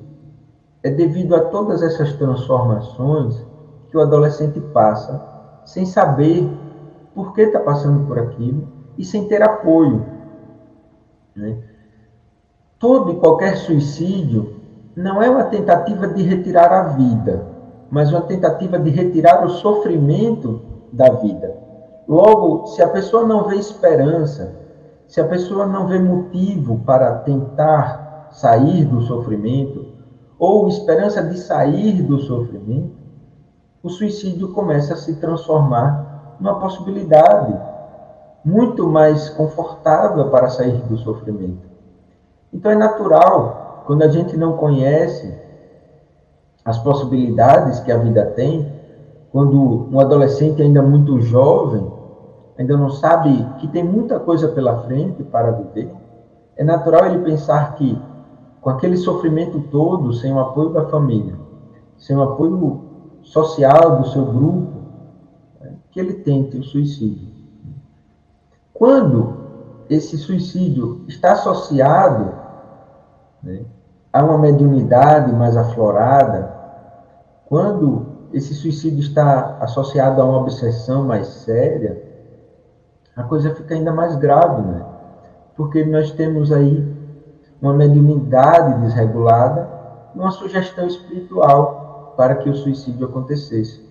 é 0.83 0.91
devido 0.91 1.35
a 1.35 1.45
todas 1.45 1.81
essas 1.81 2.11
transformações 2.13 3.41
que 3.89 3.95
o 3.95 4.01
adolescente 4.01 4.59
passa, 4.59 5.23
sem 5.63 5.85
saber 5.85 6.51
por 7.15 7.33
que 7.33 7.43
está 7.43 7.61
passando 7.61 8.05
por 8.05 8.19
aquilo 8.19 8.67
e 8.97 9.05
sem 9.05 9.25
ter 9.29 9.41
apoio. 9.41 10.05
Né? 11.33 11.57
Todo 12.77 13.13
e 13.13 13.15
qualquer 13.15 13.55
suicídio 13.55 14.62
não 14.95 15.21
é 15.21 15.29
uma 15.29 15.45
tentativa 15.45 16.07
de 16.07 16.21
retirar 16.23 16.71
a 16.71 16.83
vida, 16.89 17.45
mas 17.89 18.11
uma 18.11 18.21
tentativa 18.21 18.77
de 18.77 18.89
retirar 18.89 19.45
o 19.45 19.49
sofrimento 19.49 20.61
da 20.91 21.09
vida. 21.09 21.55
Logo, 22.07 22.67
se 22.67 22.81
a 22.81 22.89
pessoa 22.89 23.25
não 23.25 23.45
vê 23.45 23.55
esperança, 23.55 24.55
se 25.07 25.21
a 25.21 25.27
pessoa 25.27 25.65
não 25.65 25.87
vê 25.87 25.99
motivo 25.99 26.79
para 26.85 27.15
tentar 27.19 28.29
sair 28.31 28.85
do 28.85 29.01
sofrimento, 29.01 29.85
ou 30.37 30.67
esperança 30.67 31.23
de 31.23 31.37
sair 31.37 32.01
do 32.01 32.19
sofrimento, 32.19 32.91
o 33.81 33.89
suicídio 33.89 34.53
começa 34.53 34.93
a 34.93 34.97
se 34.97 35.15
transformar 35.15 36.35
numa 36.39 36.59
possibilidade 36.59 37.53
muito 38.43 38.87
mais 38.87 39.29
confortável 39.29 40.29
para 40.29 40.49
sair 40.49 40.81
do 40.83 40.97
sofrimento. 40.97 41.69
Então 42.51 42.71
é 42.71 42.75
natural, 42.75 43.62
quando 43.85 44.03
a 44.03 44.07
gente 44.07 44.37
não 44.37 44.57
conhece 44.57 45.33
as 46.63 46.77
possibilidades 46.79 47.79
que 47.81 47.91
a 47.91 47.97
vida 47.97 48.25
tem, 48.27 48.71
quando 49.31 49.89
um 49.91 49.99
adolescente 49.99 50.61
ainda 50.61 50.81
muito 50.81 51.19
jovem 51.21 51.91
ainda 52.57 52.77
não 52.77 52.89
sabe 52.89 53.45
que 53.59 53.67
tem 53.67 53.83
muita 53.83 54.19
coisa 54.19 54.47
pela 54.49 54.83
frente 54.83 55.23
para 55.23 55.51
viver, 55.51 55.91
é 56.55 56.63
natural 56.63 57.07
ele 57.07 57.23
pensar 57.23 57.75
que, 57.75 57.99
com 58.61 58.69
aquele 58.69 58.95
sofrimento 58.95 59.59
todo, 59.71 60.13
sem 60.13 60.31
o 60.31 60.39
apoio 60.39 60.69
da 60.69 60.85
família, 60.85 61.35
sem 61.97 62.15
o 62.15 62.21
apoio 62.21 62.81
social 63.23 63.99
do 63.99 64.07
seu 64.09 64.25
grupo, 64.25 64.71
né, 65.59 65.73
que 65.91 65.99
ele 65.99 66.13
tente 66.13 66.57
o 66.57 66.63
suicídio. 66.63 67.27
Quando 68.73 69.37
esse 69.89 70.17
suicídio 70.17 71.03
está 71.07 71.33
associado 71.33 72.33
né, 73.41 73.65
a 74.13 74.23
uma 74.23 74.37
mediunidade 74.37 75.33
mais 75.33 75.57
aflorada, 75.57 76.53
quando 77.47 78.05
esse 78.31 78.53
suicídio 78.53 78.99
está 78.99 79.57
associado 79.59 80.21
a 80.21 80.25
uma 80.25 80.37
obsessão 80.37 81.03
mais 81.03 81.27
séria, 81.27 82.01
a 83.15 83.23
coisa 83.23 83.53
fica 83.55 83.73
ainda 83.73 83.91
mais 83.91 84.15
grave, 84.15 84.61
né? 84.61 84.85
Porque 85.55 85.83
nós 85.83 86.11
temos 86.11 86.51
aí 86.51 86.93
uma 87.61 87.73
mediunidade 87.73 88.81
desregulada, 88.81 89.69
uma 90.15 90.31
sugestão 90.31 90.85
espiritual 90.85 92.13
para 92.15 92.35
que 92.35 92.49
o 92.49 92.55
suicídio 92.55 93.07
acontecesse. 93.07 93.83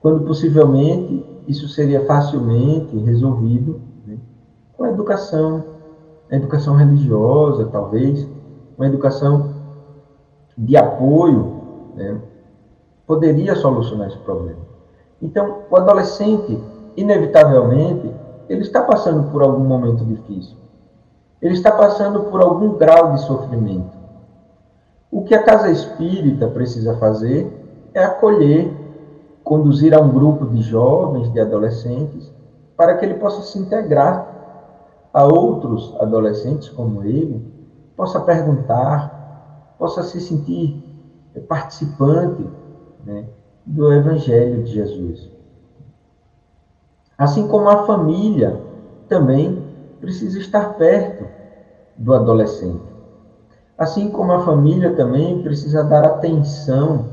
Quando 0.00 0.26
possivelmente 0.26 1.24
isso 1.46 1.68
seria 1.68 2.04
facilmente 2.04 2.96
resolvido 2.98 3.80
né? 4.06 4.18
com 4.76 4.84
a 4.84 4.90
educação, 4.90 5.64
a 6.30 6.36
educação 6.36 6.74
religiosa, 6.74 7.66
talvez, 7.66 8.26
uma 8.76 8.86
educação 8.86 9.54
de 10.56 10.76
apoio, 10.76 11.62
né? 11.94 12.20
poderia 13.06 13.54
solucionar 13.54 14.08
esse 14.08 14.18
problema. 14.18 14.60
Então, 15.20 15.62
o 15.70 15.76
adolescente 15.76 16.58
inevitavelmente, 16.96 18.10
ele 18.48 18.62
está 18.62 18.82
passando 18.82 19.30
por 19.30 19.42
algum 19.42 19.64
momento 19.64 20.04
difícil. 20.04 20.56
Ele 21.40 21.54
está 21.54 21.72
passando 21.72 22.24
por 22.24 22.40
algum 22.40 22.74
grau 22.74 23.12
de 23.12 23.20
sofrimento. 23.22 23.94
O 25.10 25.22
que 25.22 25.34
a 25.34 25.42
casa 25.42 25.70
espírita 25.70 26.48
precisa 26.48 26.96
fazer 26.96 27.50
é 27.92 28.02
acolher, 28.02 28.72
conduzir 29.42 29.94
a 29.94 30.00
um 30.00 30.08
grupo 30.08 30.46
de 30.46 30.62
jovens, 30.62 31.30
de 31.32 31.40
adolescentes, 31.40 32.32
para 32.76 32.96
que 32.96 33.04
ele 33.04 33.14
possa 33.14 33.42
se 33.42 33.58
integrar 33.58 34.26
a 35.12 35.24
outros 35.24 35.94
adolescentes 36.00 36.68
como 36.68 37.04
ele, 37.04 37.53
possa 37.96 38.20
perguntar, 38.20 39.74
possa 39.78 40.02
se 40.02 40.20
sentir 40.20 40.82
participante 41.48 42.46
né, 43.04 43.24
do 43.64 43.92
Evangelho 43.92 44.62
de 44.62 44.72
Jesus. 44.72 45.30
Assim 47.16 47.46
como 47.48 47.68
a 47.68 47.86
família 47.86 48.60
também 49.08 49.62
precisa 50.00 50.38
estar 50.38 50.74
perto 50.74 51.24
do 51.96 52.12
adolescente. 52.12 52.82
Assim 53.76 54.10
como 54.10 54.32
a 54.32 54.44
família 54.44 54.94
também 54.94 55.42
precisa 55.42 55.82
dar 55.82 56.04
atenção, 56.04 57.06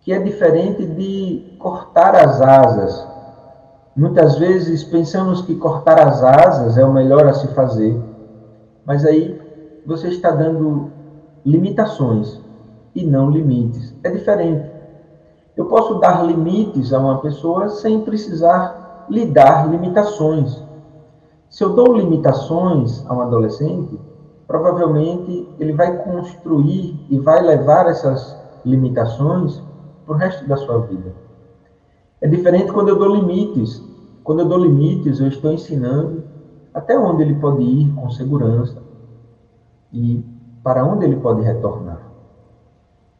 que 0.00 0.12
é 0.12 0.18
diferente 0.18 0.86
de 0.86 1.56
cortar 1.58 2.14
as 2.14 2.40
asas. 2.40 3.06
Muitas 3.94 4.36
vezes 4.36 4.84
pensamos 4.84 5.42
que 5.42 5.56
cortar 5.56 6.00
as 6.00 6.22
asas 6.22 6.78
é 6.78 6.84
o 6.84 6.92
melhor 6.92 7.26
a 7.26 7.34
se 7.34 7.48
fazer, 7.48 8.00
mas 8.84 9.04
aí 9.04 9.40
você 9.88 10.08
está 10.08 10.30
dando 10.30 10.90
limitações 11.46 12.38
e 12.94 13.06
não 13.06 13.30
limites. 13.30 13.94
É 14.04 14.10
diferente. 14.10 14.70
Eu 15.56 15.64
posso 15.64 15.94
dar 15.94 16.26
limites 16.26 16.92
a 16.92 16.98
uma 16.98 17.22
pessoa 17.22 17.70
sem 17.70 18.02
precisar 18.02 19.06
lhe 19.08 19.24
dar 19.24 19.66
limitações. 19.70 20.62
Se 21.48 21.64
eu 21.64 21.70
dou 21.70 21.96
limitações 21.96 23.02
a 23.08 23.14
um 23.14 23.22
adolescente, 23.22 23.98
provavelmente 24.46 25.48
ele 25.58 25.72
vai 25.72 25.96
construir 26.04 27.06
e 27.08 27.18
vai 27.18 27.40
levar 27.40 27.86
essas 27.86 28.36
limitações 28.66 29.58
para 30.04 30.14
o 30.14 30.18
resto 30.18 30.46
da 30.46 30.58
sua 30.58 30.80
vida. 30.80 31.14
É 32.20 32.28
diferente 32.28 32.70
quando 32.70 32.88
eu 32.88 32.98
dou 32.98 33.16
limites. 33.16 33.82
Quando 34.22 34.40
eu 34.40 34.46
dou 34.46 34.58
limites, 34.58 35.18
eu 35.18 35.28
estou 35.28 35.50
ensinando 35.50 36.24
até 36.74 36.98
onde 36.98 37.22
ele 37.22 37.36
pode 37.36 37.62
ir 37.62 37.90
com 37.94 38.10
segurança 38.10 38.86
e 39.92 40.24
para 40.62 40.84
onde 40.84 41.04
ele 41.04 41.16
pode 41.16 41.42
retornar. 41.42 42.00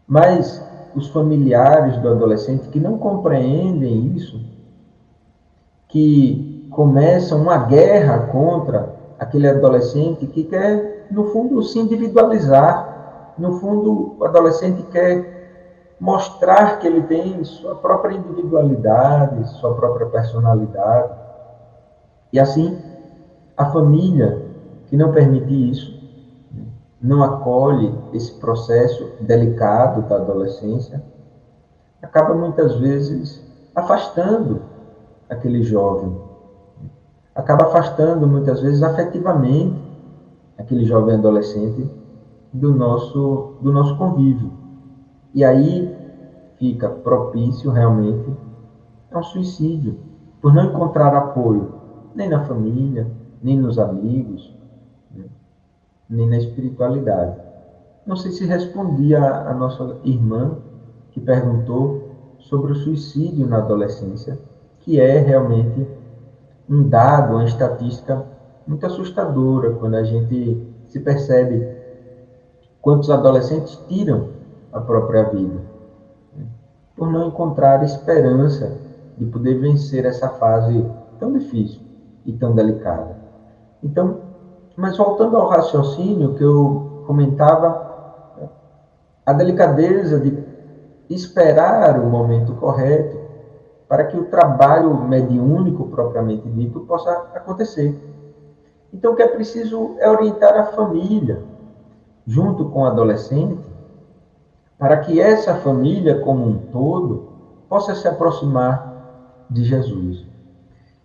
Mas 0.07 0.65
os 0.95 1.09
familiares 1.09 1.97
do 1.99 2.09
adolescente 2.09 2.69
que 2.69 2.81
não 2.81 2.99
compreendem 2.99 4.07
isso, 4.17 4.41
que 5.89 6.69
começam 6.71 7.41
uma 7.41 7.59
guerra 7.59 8.27
contra 8.27 8.95
aquele 9.19 9.49
adolescente 9.49 10.27
que 10.27 10.45
quer, 10.45 11.07
no 11.11 11.29
fundo, 11.33 11.63
se 11.63 11.79
individualizar. 11.79 13.35
No 13.39 13.59
fundo, 13.59 14.17
o 14.19 14.25
adolescente 14.25 14.83
quer 14.85 15.97
mostrar 16.01 16.79
que 16.79 16.87
ele 16.87 17.03
tem 17.03 17.43
sua 17.45 17.75
própria 17.75 18.15
individualidade, 18.17 19.49
sua 19.59 19.75
própria 19.75 20.07
personalidade. 20.07 21.13
E 22.33 22.39
assim, 22.39 22.79
a 23.57 23.67
família 23.67 24.47
que 24.87 24.97
não 24.97 25.13
permite 25.13 25.71
isso, 25.71 25.98
não 27.01 27.23
acolhe 27.23 27.95
esse 28.13 28.33
processo 28.41 29.13
delicado 29.21 30.09
da 30.09 30.17
adolescência, 30.17 31.03
acaba 32.03 32.35
muitas 32.35 32.77
vezes 32.77 33.43
afastando 33.75 34.63
aquele 35.29 35.63
jovem 35.63 36.29
acaba 37.39 37.67
afastando 37.67 38.27
muitas 38.27 38.61
vezes 38.61 38.83
afetivamente 38.83 39.81
aquele 40.59 40.85
jovem 40.85 41.15
adolescente 41.15 41.89
do 42.53 42.75
nosso 42.75 43.53
do 43.63 43.73
nosso 43.73 43.97
convívio. 43.97 44.51
E 45.33 45.45
aí 45.45 45.97
fica 46.59 46.89
propício 46.89 47.71
realmente 47.71 48.29
ao 49.13 49.23
suicídio, 49.23 50.01
por 50.43 50.53
não 50.53 50.65
encontrar 50.65 51.15
apoio 51.15 51.75
nem 52.13 52.29
na 52.29 52.45
família, 52.45 53.07
nem 53.41 53.57
nos 53.57 53.79
amigos? 53.79 54.53
Nem 56.09 56.29
na 56.29 56.39
espiritualidade. 56.39 57.37
Não 58.07 58.17
sei 58.17 58.33
se 58.33 58.47
respondia 58.47 59.21
a, 59.21 59.51
a 59.51 59.55
nossa 59.55 59.99
irmã 60.05 60.57
que 61.11 61.21
perguntou 61.21 62.09
sobre 62.39 62.73
o 62.73 62.77
suicídio 62.77 63.47
na 63.47 63.59
adolescência, 63.59 64.39
que 64.81 65.01
é 65.01 65.19
realmente 65.19 65.87
um 66.69 66.89
dado, 66.89 67.35
uma 67.35 67.45
estatística 67.45 68.25
muito 68.67 68.85
assustadora 68.87 69.73
quando 69.73 69.97
a 69.97 70.05
gente 70.05 70.67
se 70.87 71.01
percebe 71.01 71.67
quantos 72.81 73.11
adolescentes 73.11 73.77
tiram 73.89 74.29
a 74.73 74.81
própria 74.81 75.25
vida 75.25 75.61
né? 76.37 76.47
por 76.97 77.11
não 77.11 77.29
encontrar 77.29 77.83
esperança 77.83 78.79
de 79.17 79.27
poder 79.27 79.59
vencer 79.59 80.05
essa 80.05 80.29
fase 80.29 80.85
tão 81.19 81.33
difícil 81.33 81.81
e 82.25 82.33
tão 82.33 82.55
delicada. 82.55 83.17
Então, 83.83 84.28
mas 84.79 84.97
voltando 84.97 85.37
ao 85.37 85.49
raciocínio 85.49 86.35
que 86.35 86.45
eu 86.45 87.03
comentava, 87.05 87.89
a 89.27 89.33
delicadeza 89.33 90.21
de 90.21 90.39
esperar 91.11 91.99
o 91.99 92.07
momento 92.07 92.55
correto 92.55 93.19
para 93.89 94.05
que 94.05 94.17
o 94.17 94.27
trabalho 94.27 94.95
mediúnico 94.95 95.89
propriamente 95.89 96.49
dito 96.49 96.79
possa 96.83 97.11
acontecer. 97.35 97.99
Então, 98.93 99.13
o 99.13 99.17
que 99.17 99.23
é 99.23 99.27
preciso 99.27 99.97
é 99.99 100.09
orientar 100.09 100.57
a 100.57 100.67
família, 100.67 101.43
junto 102.25 102.67
com 102.67 102.83
o 102.83 102.87
adolescente, 102.87 103.59
para 104.79 104.99
que 104.99 105.21
essa 105.21 105.57
família 105.57 106.21
como 106.21 106.47
um 106.47 106.57
todo 106.71 107.33
possa 107.69 107.97
se 107.97 108.07
aproximar 108.07 109.45
de 109.51 109.65
Jesus. 109.65 110.25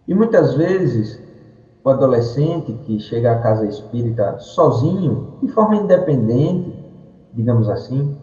E 0.07 0.13
muitas 0.13 0.53
vezes, 0.53 1.19
o 1.83 1.89
adolescente 1.89 2.73
que 2.85 2.99
chega 2.99 3.33
à 3.33 3.39
casa 3.39 3.65
espírita 3.67 4.39
sozinho, 4.39 5.37
de 5.41 5.49
forma 5.49 5.75
independente, 5.75 6.73
digamos 7.33 7.67
assim, 7.69 8.15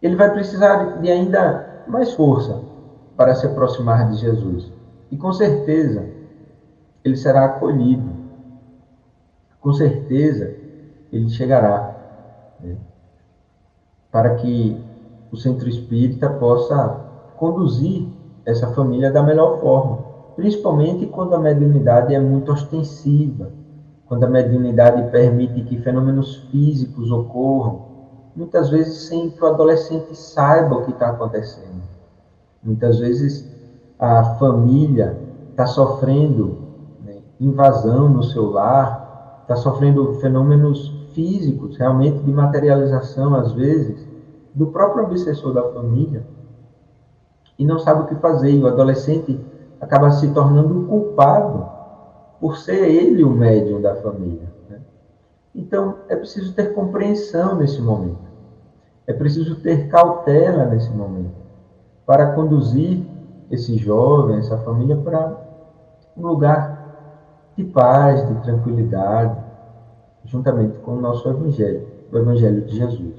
ele 0.00 0.14
vai 0.14 0.30
precisar 0.30 1.00
de 1.00 1.10
ainda 1.10 1.84
mais 1.88 2.14
força 2.14 2.60
para 3.16 3.34
se 3.34 3.46
aproximar 3.46 4.10
de 4.10 4.18
Jesus. 4.18 4.70
E 5.10 5.16
com 5.16 5.32
certeza 5.32 6.06
ele 7.04 7.16
será 7.16 7.46
acolhido. 7.46 8.14
Com 9.60 9.72
certeza 9.72 10.54
ele 11.12 11.28
chegará. 11.30 11.96
Né? 12.60 12.76
Para 14.10 14.36
que 14.36 14.80
o 15.32 15.36
centro 15.36 15.68
espírita 15.68 16.30
possa 16.30 17.00
conduzir 17.36 18.08
essa 18.44 18.72
família 18.72 19.10
da 19.10 19.22
melhor 19.22 19.60
forma. 19.60 20.05
Principalmente 20.36 21.06
quando 21.06 21.34
a 21.34 21.38
mediunidade 21.38 22.14
é 22.14 22.20
muito 22.20 22.52
ostensiva, 22.52 23.50
quando 24.06 24.24
a 24.24 24.28
mediunidade 24.28 25.10
permite 25.10 25.62
que 25.62 25.78
fenômenos 25.78 26.36
físicos 26.50 27.10
ocorram, 27.10 27.86
muitas 28.36 28.68
vezes 28.68 29.08
sem 29.08 29.30
que 29.30 29.42
o 29.42 29.46
adolescente 29.46 30.14
saiba 30.14 30.76
o 30.76 30.84
que 30.84 30.90
está 30.90 31.08
acontecendo. 31.08 31.82
Muitas 32.62 32.98
vezes 32.98 33.50
a 33.98 34.34
família 34.34 35.18
está 35.50 35.66
sofrendo 35.66 36.58
né, 37.02 37.16
invasão 37.40 38.10
no 38.10 38.22
seu 38.22 38.50
lar, 38.50 39.40
está 39.42 39.56
sofrendo 39.56 40.14
fenômenos 40.20 40.88
físicos, 41.14 41.78
realmente 41.78 42.18
de 42.18 42.30
materialização, 42.30 43.34
às 43.34 43.52
vezes, 43.52 44.06
do 44.54 44.66
próprio 44.66 45.04
obsessor 45.04 45.54
da 45.54 45.62
família, 45.72 46.26
e 47.58 47.64
não 47.64 47.78
sabe 47.78 48.02
o 48.02 48.06
que 48.06 48.14
fazer. 48.16 48.50
E 48.50 48.62
o 48.62 48.66
adolescente 48.66 49.40
acaba 49.80 50.10
se 50.10 50.32
tornando 50.32 50.86
culpado 50.86 51.68
por 52.40 52.56
ser 52.58 52.88
ele 52.88 53.24
o 53.24 53.30
médium 53.30 53.80
da 53.80 53.94
família. 53.96 54.48
Né? 54.68 54.80
Então, 55.54 55.98
é 56.08 56.16
preciso 56.16 56.52
ter 56.52 56.74
compreensão 56.74 57.56
nesse 57.56 57.80
momento. 57.80 58.26
É 59.06 59.12
preciso 59.12 59.56
ter 59.56 59.88
cautela 59.88 60.66
nesse 60.66 60.90
momento 60.90 61.34
para 62.04 62.32
conduzir 62.32 63.04
esse 63.50 63.76
jovem, 63.76 64.38
essa 64.38 64.58
família 64.58 64.96
para 64.96 65.36
um 66.16 66.26
lugar 66.26 67.52
de 67.56 67.64
paz, 67.64 68.26
de 68.28 68.34
tranquilidade, 68.42 69.38
juntamente 70.24 70.78
com 70.78 70.92
o 70.92 71.00
nosso 71.00 71.28
evangelho, 71.28 71.86
o 72.12 72.16
evangelho 72.16 72.62
de 72.62 72.76
Jesus. 72.76 73.14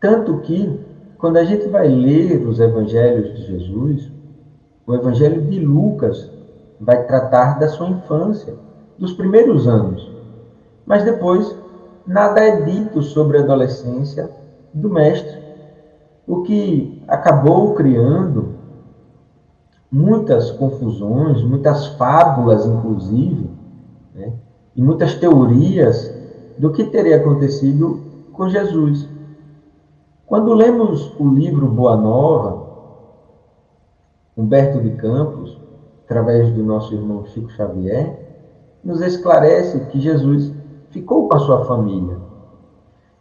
Tanto 0.00 0.38
que 0.38 0.80
quando 1.18 1.36
a 1.36 1.44
gente 1.44 1.68
vai 1.68 1.88
ler 1.88 2.46
os 2.46 2.60
evangelhos 2.60 3.34
de 3.34 3.46
Jesus, 3.46 4.12
o 4.88 4.94
evangelho 4.94 5.42
de 5.42 5.60
Lucas 5.60 6.30
vai 6.80 7.04
tratar 7.04 7.58
da 7.58 7.68
sua 7.68 7.90
infância, 7.90 8.54
dos 8.98 9.12
primeiros 9.12 9.68
anos. 9.68 10.10
Mas 10.86 11.04
depois 11.04 11.54
nada 12.06 12.40
é 12.40 12.62
dito 12.62 13.02
sobre 13.02 13.36
a 13.36 13.42
adolescência 13.42 14.30
do 14.72 14.88
mestre, 14.88 15.38
o 16.26 16.42
que 16.42 17.02
acabou 17.06 17.74
criando 17.74 18.54
muitas 19.92 20.50
confusões, 20.52 21.42
muitas 21.42 21.88
fábulas, 21.88 22.64
inclusive, 22.64 23.50
né? 24.14 24.32
e 24.74 24.80
muitas 24.80 25.14
teorias 25.16 26.14
do 26.56 26.72
que 26.72 26.84
teria 26.84 27.16
acontecido 27.16 28.00
com 28.32 28.48
Jesus. 28.48 29.06
Quando 30.24 30.54
lemos 30.54 31.12
o 31.18 31.28
livro 31.28 31.66
Boa 31.66 31.96
Nova, 31.96 32.57
Humberto 34.38 34.80
de 34.80 34.90
Campos, 34.90 35.58
através 36.04 36.50
do 36.52 36.62
nosso 36.62 36.94
irmão 36.94 37.26
Chico 37.26 37.50
Xavier, 37.50 38.16
nos 38.84 39.00
esclarece 39.00 39.80
que 39.86 39.98
Jesus 39.98 40.52
ficou 40.90 41.28
com 41.28 41.34
a 41.34 41.40
sua 41.40 41.64
família. 41.64 42.16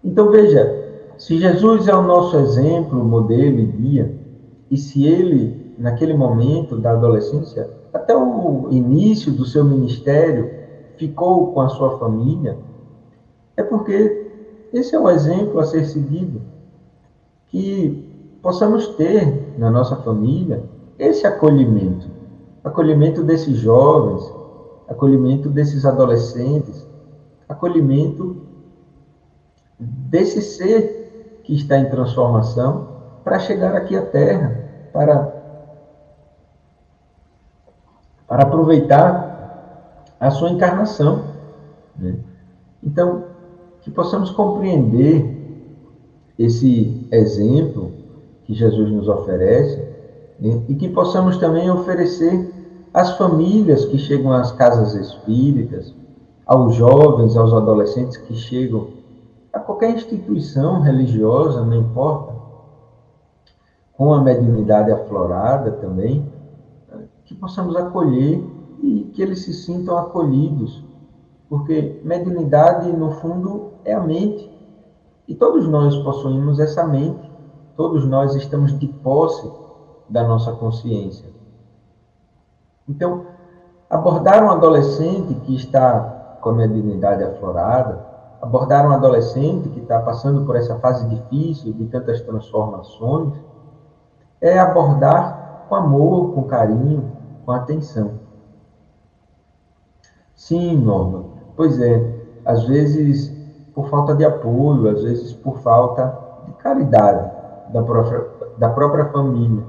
Então 0.04 0.30
veja, 0.30 1.10
se 1.18 1.40
Jesus 1.40 1.88
é 1.88 1.96
o 1.96 2.04
nosso 2.04 2.38
exemplo, 2.38 3.04
modelo 3.04 3.60
e 3.60 3.66
guia, 3.66 4.16
e 4.70 4.78
se 4.78 5.08
ele, 5.08 5.74
naquele 5.80 6.14
momento 6.14 6.78
da 6.78 6.92
adolescência, 6.92 7.68
até 7.92 8.16
o 8.16 8.68
início 8.70 9.32
do 9.32 9.44
seu 9.44 9.64
ministério, 9.64 10.52
ficou 10.98 11.52
com 11.52 11.62
a 11.62 11.70
sua 11.70 11.98
família, 11.98 12.58
É 13.56 13.64
porque 13.64 14.28
esse 14.72 14.94
é 14.94 15.00
o 15.00 15.10
exemplo 15.10 15.60
a 15.60 15.66
ser 15.66 15.84
seguido. 15.86 16.42
Que 17.48 18.08
possamos 18.40 18.90
ter 18.90 19.56
na 19.58 19.72
nossa 19.72 19.96
família 19.96 20.64
esse 20.98 21.26
acolhimento 21.26 22.18
acolhimento 22.68 23.24
desses 23.24 23.58
jovens, 23.58 24.32
acolhimento 24.88 25.50
desses 25.50 25.86
adolescentes, 25.86 26.86
acolhimento 27.48 28.46
desse 29.80 30.42
ser 30.42 31.42
que 31.44 31.56
está 31.56 31.78
em 31.78 31.90
transformação 31.90 32.98
para 33.24 33.40
chegar 33.40 33.76
aqui 33.76 33.96
à 33.96 34.06
Terra, 34.06 34.90
para, 34.92 35.34
para 38.28 38.44
aproveitar 38.44 40.06
a 40.20 40.32
sua 40.32 40.50
encarnação. 40.50 41.24
Né? 41.96 42.16
Então, 42.84 43.26
que 43.82 43.92
possamos 43.92 44.32
compreender 44.32 45.36
esse 46.38 47.08
exemplo 47.12 47.92
que 48.44 48.54
Jesus 48.54 48.92
nos 48.92 49.08
oferece 49.08 49.87
né? 50.40 50.64
e 50.68 50.76
que 50.76 50.90
possamos 50.90 51.38
também 51.38 51.70
oferecer 51.70 52.54
às 52.94 53.18
famílias 53.18 53.86
que 53.86 53.98
chegam 53.98 54.32
às 54.32 54.52
casas 54.52 54.94
espíritas, 54.96 55.94
aos 56.46 56.76
jovens, 56.76 57.36
aos 57.36 57.54
adolescentes 57.54 58.18
que 58.18 58.34
chegam 58.34 58.88
a 59.52 59.60
qualquer 59.60 59.92
instituição 59.92 60.82
religiosa, 60.82 61.64
não 61.64 61.76
importa, 61.76 62.34
com 63.94 64.14
a 64.14 64.22
mediunidade 64.22 64.92
aflorada 64.92 65.72
também, 65.72 66.32
que 67.26 67.36
possamos 67.36 67.76
acolher 67.76 68.42
e 68.82 69.10
que 69.14 69.22
eles 69.22 69.44
se 69.44 69.54
sintam 69.54 69.98
acolhidos, 69.98 70.84
porque 71.50 72.00
mediunidade, 72.04 72.92
no 72.92 73.12
fundo, 73.12 73.72
é 73.84 73.94
a 73.94 74.00
mente. 74.00 74.50
E 75.28 75.36
todos 75.36 75.68
nós 75.68 75.96
possuímos 75.98 76.60
essa 76.60 76.86
mente, 76.86 77.30
todos 77.76 78.06
nós 78.06 78.36
estamos 78.36 78.78
de 78.80 78.88
posse 78.88 79.50
da 80.10 80.28
nossa 80.28 80.52
consciência. 80.54 81.30
Então, 82.88 83.26
abordar 83.90 84.44
um 84.44 84.50
adolescente 84.50 85.34
que 85.42 85.56
está 85.56 86.38
com 86.42 86.50
a 86.50 86.54
mediunidade 86.54 87.24
aflorada, 87.24 88.06
abordar 88.42 88.88
um 88.88 88.92
adolescente 88.92 89.70
que 89.70 89.80
está 89.80 90.00
passando 90.00 90.46
por 90.46 90.56
essa 90.56 90.78
fase 90.80 91.08
difícil 91.08 91.74
de 91.74 91.86
tantas 91.86 92.22
transformações, 92.22 93.34
é 94.40 94.58
abordar 94.60 95.66
com 95.68 95.76
amor, 95.76 96.34
com 96.34 96.44
carinho, 96.44 97.12
com 97.46 97.52
atenção. 97.52 98.20
Sim, 100.36 100.78
Norma, 100.78 101.26
pois 101.56 101.80
é, 101.80 102.16
às 102.46 102.64
vezes 102.66 103.36
por 103.74 103.90
falta 103.90 104.16
de 104.16 104.24
apoio, 104.24 104.90
às 104.90 105.04
vezes 105.04 105.34
por 105.34 105.60
falta 105.60 106.18
de 106.46 106.54
caridade 106.54 107.32
da 107.72 107.84
própria, 107.84 108.28
da 108.58 108.70
própria 108.70 109.06
família. 109.06 109.64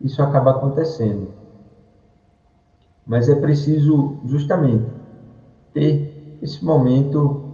Isso 0.00 0.22
acaba 0.22 0.52
acontecendo. 0.52 1.28
Mas 3.06 3.28
é 3.28 3.34
preciso, 3.34 4.16
justamente, 4.24 4.86
ter 5.72 6.38
esse 6.42 6.64
momento 6.64 7.44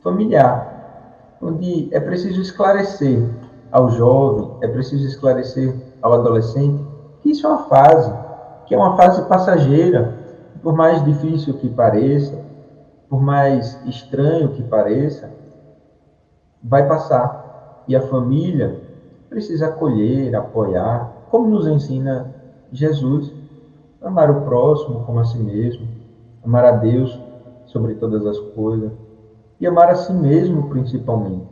familiar, 0.00 1.36
onde 1.40 1.88
é 1.92 2.00
preciso 2.00 2.40
esclarecer 2.40 3.22
ao 3.70 3.90
jovem, 3.90 4.50
é 4.60 4.68
preciso 4.68 5.06
esclarecer 5.06 5.74
ao 6.02 6.12
adolescente 6.12 6.84
que 7.22 7.30
isso 7.30 7.46
é 7.46 7.50
uma 7.50 7.64
fase, 7.64 8.12
que 8.66 8.74
é 8.74 8.78
uma 8.78 8.96
fase 8.96 9.22
passageira, 9.28 10.16
por 10.62 10.74
mais 10.74 11.04
difícil 11.04 11.54
que 11.54 11.68
pareça, 11.68 12.44
por 13.08 13.22
mais 13.22 13.80
estranho 13.86 14.50
que 14.50 14.62
pareça, 14.62 15.30
vai 16.62 16.86
passar. 16.86 17.84
E 17.88 17.96
a 17.96 18.02
família 18.02 18.80
precisa 19.30 19.68
acolher, 19.68 20.34
apoiar, 20.34 21.10
como 21.30 21.48
nos 21.48 21.66
ensina 21.66 22.34
Jesus, 22.72 23.32
amar 24.02 24.30
o 24.30 24.42
próximo 24.42 25.04
como 25.04 25.20
a 25.20 25.24
si 25.24 25.38
mesmo, 25.38 25.86
amar 26.44 26.64
a 26.64 26.72
Deus 26.72 27.18
sobre 27.66 27.94
todas 27.94 28.24
as 28.26 28.38
coisas 28.38 28.92
e 29.60 29.66
amar 29.66 29.90
a 29.90 29.94
si 29.94 30.12
mesmo 30.12 30.68
principalmente. 30.68 31.46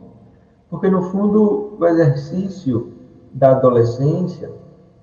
Porque 0.69 0.89
no 0.89 1.03
fundo 1.03 1.77
o 1.79 1.85
exercício 1.85 2.93
da 3.33 3.51
adolescência 3.51 4.51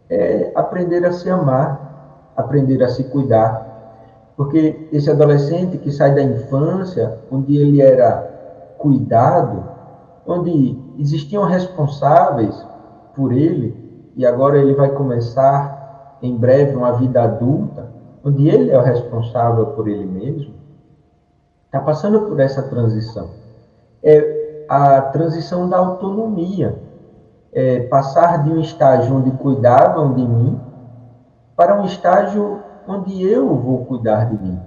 é 0.09 0.53
aprender 0.55 1.05
a 1.05 1.13
se 1.13 1.31
amar, 1.31 2.33
aprender 2.37 2.83
a 2.83 2.89
se 2.89 3.05
cuidar. 3.05 3.73
Porque 4.37 4.89
esse 4.93 5.11
adolescente 5.11 5.79
que 5.79 5.93
sai 5.93 6.15
da 6.15 6.23
infância, 6.23 7.21
onde 7.31 7.57
ele 7.57 7.81
era 7.81 8.75
cuidado, 8.79 9.65
onde 10.27 10.79
existiam 10.99 11.45
responsáveis 11.45 12.67
por 13.15 13.33
ele, 13.33 13.84
e 14.17 14.25
agora 14.25 14.59
ele 14.59 14.75
vai 14.75 14.91
começar 14.91 16.19
em 16.23 16.37
breve 16.37 16.75
uma 16.75 16.93
vida 16.93 17.23
adulta, 17.23 17.89
onde 18.25 18.49
ele 18.49 18.71
é 18.71 18.79
o 18.79 18.83
responsável 18.83 19.67
por 19.67 19.89
ele 19.89 20.07
mesmo, 20.07 20.55
está 21.67 21.81
passando 21.81 22.23
por 22.23 22.41
essa 22.41 22.63
transição. 22.63 23.31
É 24.03 24.67
a 24.69 25.01
transição 25.01 25.69
da 25.69 25.79
autonomia. 25.79 26.79
É 27.53 27.81
passar 27.81 28.43
de 28.43 28.51
um 28.51 28.61
estágio 28.61 29.17
onde 29.17 29.31
cuidavam 29.33 30.15
de 30.15 30.27
mim 30.27 30.61
para 31.57 31.81
um 31.81 31.85
estágio 31.85 32.61
onde 32.87 33.23
eu 33.23 33.55
vou 33.57 33.85
cuidar 33.85 34.25
de 34.25 34.43
mim. 34.43 34.61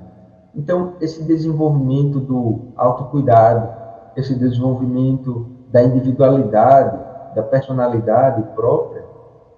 Então, 0.55 0.93
esse 1.01 1.23
desenvolvimento 1.23 2.19
do 2.19 2.69
autocuidado, 2.75 3.69
esse 4.15 4.33
desenvolvimento 4.33 5.47
da 5.69 5.83
individualidade, 5.83 6.97
da 7.36 7.43
personalidade 7.43 8.41
própria, 8.55 8.96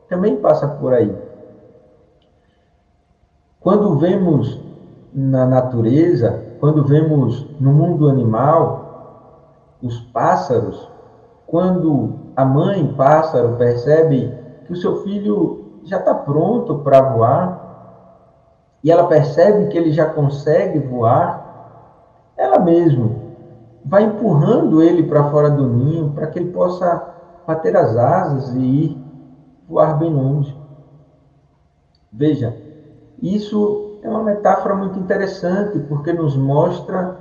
também 0.10 0.38
passa 0.38 0.68
por 0.68 0.94
aí. 0.94 1.16
Quando 3.60 3.98
vemos 3.98 4.60
na 5.14 5.46
natureza, 5.46 6.44
quando 6.60 6.84
vemos 6.84 7.46
no 7.60 7.72
mundo 7.72 8.10
animal, 8.10 9.78
os 9.82 10.00
pássaros, 10.00 10.90
quando 11.46 12.16
a 12.36 12.44
mãe 12.44 12.94
pássaro 12.98 13.56
percebe 13.58 14.34
que 14.66 14.74
o 14.74 14.76
seu 14.76 15.04
filho 15.04 15.66
já 15.84 15.98
está 15.98 16.14
pronto 16.14 16.80
para 16.80 17.02
voar, 17.02 17.70
e 18.84 18.92
ela 18.92 19.08
percebe 19.08 19.68
que 19.68 19.78
ele 19.78 19.92
já 19.92 20.06
consegue 20.06 20.80
voar, 20.80 22.34
ela 22.36 22.60
mesma 22.60 23.10
vai 23.84 24.04
empurrando 24.04 24.82
ele 24.82 25.04
para 25.04 25.30
fora 25.32 25.50
do 25.50 25.68
ninho 25.68 26.12
para 26.12 26.28
que 26.28 26.40
ele 26.40 26.52
possa 26.52 27.04
bater 27.46 27.76
as 27.76 27.96
asas 27.96 28.54
e 28.56 28.60
ir 28.60 29.09
voar 29.70 30.00
bem 30.00 30.12
longe. 30.12 30.58
Veja, 32.12 32.58
isso 33.22 34.00
é 34.02 34.10
uma 34.10 34.24
metáfora 34.24 34.74
muito 34.74 34.98
interessante 34.98 35.80
porque 35.88 36.12
nos 36.12 36.36
mostra 36.36 37.18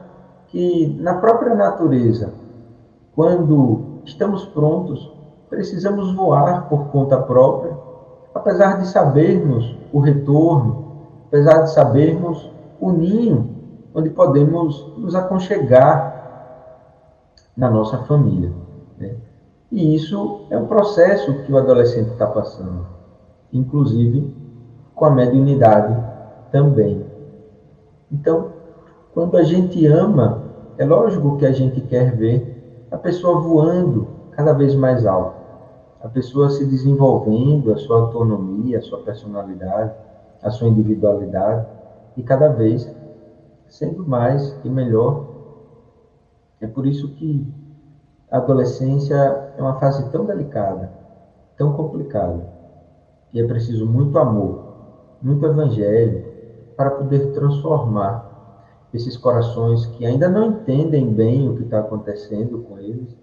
que 0.47 0.97
na 1.01 1.15
própria 1.15 1.55
natureza, 1.55 2.33
quando 3.15 4.01
estamos 4.05 4.47
prontos, 4.47 5.13
precisamos 5.51 6.15
voar 6.15 6.69
por 6.69 6.87
conta 6.87 7.19
própria, 7.19 7.77
apesar 8.35 8.81
de 8.81 8.89
sabermos 8.89 9.77
o 9.93 10.01
retorno, 10.01 10.87
apesar 11.27 11.63
de 11.63 11.71
sabermos 11.73 12.51
o 12.81 12.91
ninho 12.91 13.57
onde 13.95 14.11
podemos 14.11 14.87
nos 14.97 15.15
aconchegar 15.15 16.17
na 17.57 17.69
nossa 17.69 17.99
família. 17.99 18.53
Né? 18.97 19.17
E 19.71 19.95
isso 19.95 20.47
é 20.51 20.57
um 20.57 20.67
processo 20.67 21.43
que 21.43 21.53
o 21.53 21.59
adolescente 21.59 22.11
está 22.11 22.27
passando, 22.27 22.87
inclusive 23.53 24.35
com 24.95 25.05
a 25.05 25.11
mediunidade 25.11 25.95
também. 26.51 27.05
Então, 28.11 28.53
quando 29.13 29.37
a 29.37 29.43
gente 29.43 29.87
ama, 29.87 30.43
é 30.79 30.85
lógico 30.85 31.37
que 31.37 31.45
a 31.45 31.53
gente 31.53 31.81
quer 31.83 32.17
ver 32.17 32.87
a 32.91 32.97
pessoa 32.97 33.41
voando 33.41 34.09
cada 34.33 34.53
vez 34.53 34.75
mais 34.75 35.05
alto, 35.05 35.37
a 36.01 36.09
pessoa 36.09 36.49
se 36.49 36.65
desenvolvendo, 36.65 37.73
a 37.73 37.77
sua 37.77 38.01
autonomia, 38.01 38.79
a 38.79 38.83
sua 38.83 39.01
personalidade, 39.01 39.93
a 40.43 40.51
sua 40.51 40.69
individualidade, 40.69 41.67
e 42.17 42.23
cada 42.23 42.49
vez 42.49 42.91
sendo 43.67 44.07
mais 44.07 44.57
e 44.65 44.69
melhor. 44.71 45.27
É 46.61 46.67
por 46.67 46.87
isso 46.87 47.09
que 47.11 47.47
a 48.31 48.39
adolescência 48.39 49.48
é 49.59 49.63
uma 49.63 49.79
fase 49.81 50.09
tão 50.11 50.25
delicada, 50.25 50.93
tão 51.57 51.73
complicada, 51.73 52.47
e 53.35 53.41
é 53.41 53.47
preciso 53.47 53.85
muito 53.85 54.17
amor, 54.17 54.69
muito 55.21 55.45
evangelho 55.45 56.25
para 56.77 56.93
poder 56.93 57.33
transformar 57.33 58.87
esses 58.95 59.17
corações 59.17 59.85
que 59.87 60.07
ainda 60.07 60.29
não 60.29 60.47
entendem 60.47 61.13
bem 61.13 61.49
o 61.49 61.57
que 61.57 61.65
está 61.65 61.81
acontecendo 61.81 62.61
com 62.61 62.79
eles, 62.79 63.17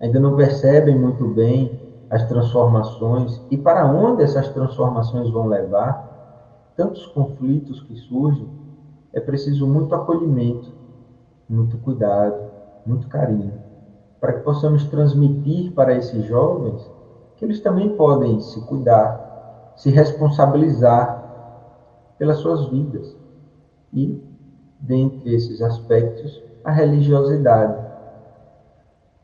ainda 0.00 0.20
não 0.20 0.36
percebem 0.36 0.96
muito 0.96 1.26
bem 1.26 1.80
as 2.08 2.22
transformações 2.28 3.42
e 3.50 3.56
para 3.56 3.84
onde 3.84 4.22
essas 4.22 4.48
transformações 4.50 5.28
vão 5.28 5.48
levar 5.48 6.72
tantos 6.76 7.04
conflitos 7.06 7.80
que 7.82 7.96
surgem, 7.96 8.48
é 9.12 9.18
preciso 9.18 9.66
muito 9.66 9.92
acolhimento, 9.92 10.72
muito 11.48 11.76
cuidado, 11.78 12.40
muito 12.86 13.08
carinho, 13.08 13.63
para 14.24 14.32
que 14.32 14.40
possamos 14.40 14.86
transmitir 14.86 15.72
para 15.72 15.94
esses 15.94 16.24
jovens 16.24 16.80
que 17.36 17.44
eles 17.44 17.60
também 17.60 17.90
podem 17.90 18.40
se 18.40 18.58
cuidar, 18.62 19.74
se 19.76 19.90
responsabilizar 19.90 22.14
pelas 22.16 22.38
suas 22.38 22.64
vidas. 22.70 23.14
E, 23.92 24.18
dentre 24.80 25.34
esses 25.34 25.60
aspectos, 25.60 26.42
a 26.64 26.70
religiosidade. 26.70 27.76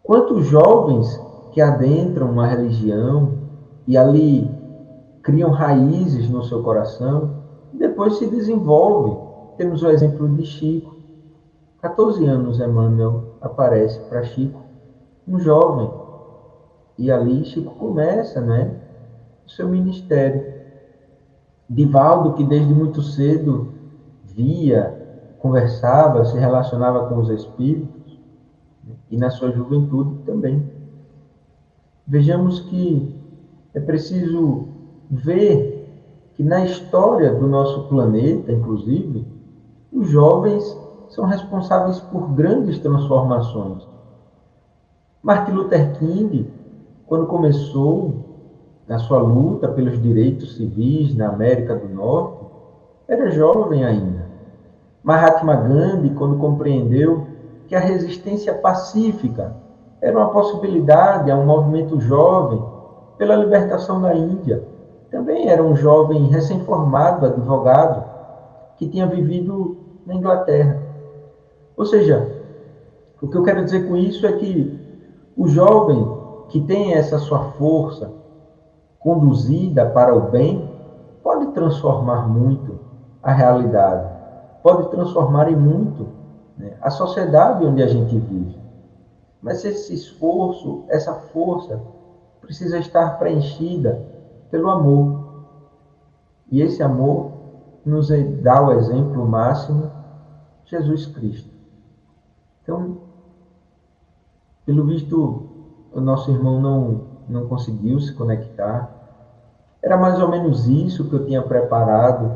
Quantos 0.02 0.44
jovens 0.44 1.18
que 1.52 1.62
adentram 1.62 2.30
uma 2.30 2.46
religião 2.46 3.38
e 3.86 3.96
ali 3.96 4.54
criam 5.22 5.50
raízes 5.50 6.28
no 6.28 6.44
seu 6.44 6.62
coração, 6.62 7.36
e 7.72 7.78
depois 7.78 8.18
se 8.18 8.26
desenvolvem. 8.26 9.16
Temos 9.56 9.82
o 9.82 9.88
exemplo 9.88 10.28
de 10.28 10.44
Chico. 10.44 10.94
14 11.80 12.26
anos 12.26 12.60
Emmanuel 12.60 13.36
aparece 13.40 13.98
para 14.00 14.24
Chico, 14.24 14.68
um 15.30 15.38
jovem. 15.38 15.90
E 16.98 17.10
ali 17.10 17.44
Chico 17.44 17.74
começa, 17.76 18.40
né, 18.40 18.74
o 19.46 19.50
seu 19.50 19.68
ministério. 19.68 20.60
Divaldo, 21.68 22.34
que 22.34 22.44
desde 22.44 22.74
muito 22.74 23.00
cedo 23.00 23.72
via, 24.24 25.34
conversava, 25.38 26.24
se 26.24 26.36
relacionava 26.36 27.08
com 27.08 27.18
os 27.18 27.30
espíritos, 27.30 28.18
e 29.10 29.16
na 29.16 29.30
sua 29.30 29.50
juventude 29.50 30.16
também. 30.24 30.68
Vejamos 32.06 32.60
que 32.60 33.14
é 33.72 33.80
preciso 33.80 34.68
ver 35.10 35.88
que 36.34 36.42
na 36.42 36.64
história 36.64 37.34
do 37.34 37.46
nosso 37.46 37.88
planeta, 37.88 38.50
inclusive, 38.50 39.26
os 39.92 40.08
jovens 40.08 40.64
são 41.08 41.24
responsáveis 41.24 42.00
por 42.00 42.30
grandes 42.30 42.78
transformações. 42.78 43.89
Martin 45.22 45.52
Luther 45.52 45.98
King, 45.98 46.50
quando 47.06 47.26
começou 47.26 48.14
na 48.88 48.98
sua 48.98 49.18
luta 49.18 49.68
pelos 49.68 50.00
direitos 50.00 50.56
civis 50.56 51.14
na 51.14 51.28
América 51.28 51.76
do 51.76 51.88
Norte, 51.90 52.46
era 53.06 53.30
jovem 53.30 53.84
ainda. 53.84 54.26
Mahatma 55.02 55.56
Gandhi, 55.56 56.10
quando 56.10 56.38
compreendeu 56.38 57.26
que 57.66 57.74
a 57.74 57.80
resistência 57.80 58.54
pacífica 58.54 59.54
era 60.00 60.16
uma 60.16 60.30
possibilidade 60.30 61.30
a 61.30 61.36
um 61.36 61.44
movimento 61.44 62.00
jovem 62.00 62.62
pela 63.18 63.36
libertação 63.36 64.00
da 64.00 64.14
Índia, 64.14 64.64
também 65.10 65.50
era 65.50 65.62
um 65.62 65.76
jovem 65.76 66.28
recém-formado, 66.28 67.26
advogado, 67.26 68.04
que 68.78 68.88
tinha 68.88 69.06
vivido 69.06 69.76
na 70.06 70.14
Inglaterra. 70.14 70.80
Ou 71.76 71.84
seja, 71.84 72.26
o 73.20 73.28
que 73.28 73.36
eu 73.36 73.42
quero 73.42 73.62
dizer 73.62 73.86
com 73.86 73.96
isso 73.96 74.26
é 74.26 74.32
que 74.32 74.79
o 75.40 75.48
jovem 75.48 76.06
que 76.50 76.60
tem 76.60 76.92
essa 76.92 77.18
sua 77.18 77.52
força, 77.52 78.12
conduzida 78.98 79.86
para 79.86 80.14
o 80.14 80.30
bem, 80.30 80.68
pode 81.22 81.46
transformar 81.52 82.28
muito 82.28 82.78
a 83.22 83.32
realidade, 83.32 84.06
pode 84.62 84.90
transformar 84.90 85.50
em 85.50 85.56
muito 85.56 86.08
né, 86.58 86.76
a 86.82 86.90
sociedade 86.90 87.64
onde 87.64 87.82
a 87.82 87.86
gente 87.86 88.18
vive. 88.18 88.60
Mas 89.40 89.64
esse 89.64 89.94
esforço, 89.94 90.84
essa 90.88 91.14
força, 91.14 91.80
precisa 92.42 92.76
estar 92.76 93.18
preenchida 93.18 94.06
pelo 94.50 94.68
amor. 94.68 95.46
E 96.50 96.60
esse 96.60 96.82
amor 96.82 97.32
nos 97.82 98.10
dá 98.42 98.62
o 98.62 98.72
exemplo 98.72 99.24
máximo, 99.26 99.90
Jesus 100.66 101.06
Cristo. 101.06 101.48
Então, 102.62 103.08
pelo 104.64 104.84
visto, 104.84 105.42
o 105.92 106.00
nosso 106.00 106.30
irmão 106.30 106.60
não, 106.60 107.00
não 107.28 107.46
conseguiu 107.46 107.98
se 108.00 108.12
conectar. 108.12 108.88
Era 109.82 109.96
mais 109.96 110.20
ou 110.20 110.28
menos 110.28 110.68
isso 110.68 111.08
que 111.08 111.14
eu 111.14 111.24
tinha 111.24 111.42
preparado. 111.42 112.30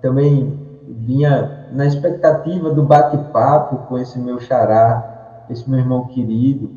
Também 0.00 0.58
vinha 0.86 1.68
na 1.72 1.86
expectativa 1.86 2.70
do 2.70 2.82
bate-papo 2.82 3.78
com 3.88 3.98
esse 3.98 4.18
meu 4.18 4.38
xará, 4.38 5.46
esse 5.48 5.68
meu 5.68 5.78
irmão 5.78 6.06
querido, 6.08 6.70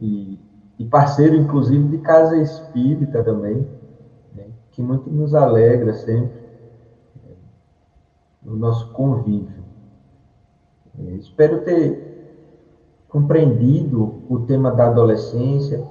e, 0.00 0.38
e 0.78 0.84
parceiro, 0.84 1.34
inclusive, 1.34 1.88
de 1.88 1.98
casa 1.98 2.36
espírita 2.36 3.22
também, 3.22 3.66
né, 4.34 4.44
que 4.72 4.82
muito 4.82 5.10
nos 5.10 5.34
alegra 5.34 5.94
sempre 5.94 6.38
né, 7.24 7.34
no 8.42 8.56
nosso 8.56 8.92
convívio. 8.92 9.64
É, 10.98 11.02
espero 11.12 11.62
ter 11.62 12.03
compreendido 13.14 14.24
o 14.28 14.40
tema 14.40 14.72
da 14.72 14.86
adolescência, 14.86 15.84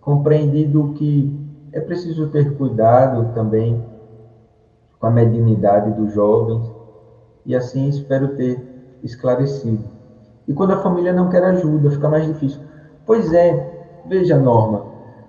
compreendido 0.00 0.94
que 0.94 1.30
é 1.72 1.78
preciso 1.78 2.28
ter 2.28 2.56
cuidado 2.56 3.34
também 3.34 3.84
com 4.98 5.06
a 5.06 5.10
mediunidade 5.10 5.92
dos 5.92 6.14
jovens, 6.14 6.66
e 7.44 7.54
assim 7.54 7.86
espero 7.86 8.28
ter 8.28 8.64
esclarecido. 9.02 9.84
E 10.48 10.54
quando 10.54 10.72
a 10.72 10.78
família 10.78 11.12
não 11.12 11.28
quer 11.28 11.44
ajuda, 11.44 11.90
fica 11.90 12.08
mais 12.08 12.24
difícil. 12.24 12.62
Pois 13.04 13.30
é, 13.30 14.02
veja, 14.06 14.38
Norma, 14.38 14.86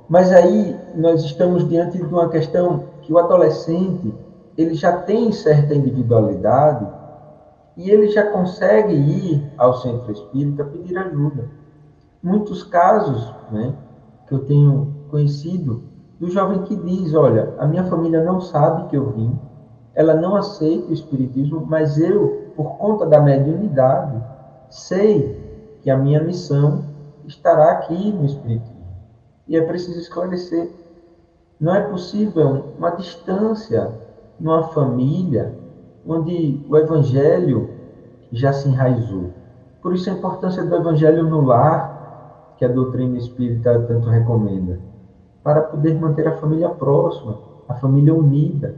mas 0.08 0.32
aí 0.32 0.74
nós 0.96 1.22
estamos 1.22 1.68
diante 1.68 1.98
de 1.98 2.06
uma 2.06 2.30
questão 2.30 2.86
que 3.02 3.12
o 3.12 3.18
adolescente 3.18 4.14
ele 4.58 4.74
já 4.74 4.94
tem 4.94 5.34
certa 5.34 5.76
individualidade 5.76 6.88
e 7.76 7.90
ele 7.90 8.10
já 8.10 8.32
consegue 8.32 8.94
ir 8.94 9.52
ao 9.58 9.76
centro 9.76 10.12
espírita 10.12 10.64
pedir 10.66 10.98
ajuda. 10.98 11.50
Muitos 12.22 12.64
casos 12.64 13.34
né, 13.52 13.74
que 14.28 14.34
eu 14.34 14.46
tenho 14.46 14.94
conhecido 15.10 15.84
do 16.20 16.30
jovem 16.30 16.64
que 16.64 16.76
diz: 16.76 17.14
Olha, 17.14 17.54
a 17.58 17.66
minha 17.66 17.84
família 17.86 18.24
não 18.24 18.40
sabe 18.40 18.90
que 18.90 18.98
eu 18.98 19.10
vim, 19.12 19.40
ela 19.96 20.14
não 20.14 20.36
aceita 20.36 20.90
o 20.90 20.94
espiritismo, 20.94 21.66
mas 21.68 21.98
eu, 21.98 22.52
por 22.56 22.78
conta 22.78 23.06
da 23.06 23.20
mediunidade, 23.20 24.22
sei 24.70 25.40
que 25.82 25.90
a 25.90 25.98
minha 25.98 26.22
missão 26.24 26.84
estará 27.26 27.72
aqui 27.72 28.12
no 28.12 28.26
espiritismo. 28.26 28.82
E 29.48 29.58
é 29.58 29.62
preciso 29.62 30.00
esclarecer: 30.00 30.70
não 31.60 31.74
é 31.74 31.82
possível 31.82 32.74
uma 32.78 32.92
distância 32.92 33.92
numa 34.40 34.64
família 34.70 35.61
onde 36.06 36.66
o 36.70 36.78
evangelho 36.78 37.70
já 38.32 38.54
se 38.54 38.70
enraizou. 38.70 39.32
Por 39.82 39.94
isso 39.94 40.10
a 40.10 40.14
importância 40.14 40.64
do 40.64 40.76
evangelho 40.76 41.24
no 41.24 41.42
lar, 41.42 42.54
que 42.58 42.66
a 42.66 42.68
doutrina 42.68 43.18
espírita 43.18 43.80
tanto 43.88 44.10
recomenda, 44.10 44.80
para 45.44 45.62
poder 45.62 46.00
manter 46.00 46.28
a 46.28 46.38
família 46.38 46.70
próxima, 46.70 47.40
a 47.68 47.74
família 47.76 48.14
unida, 48.14 48.76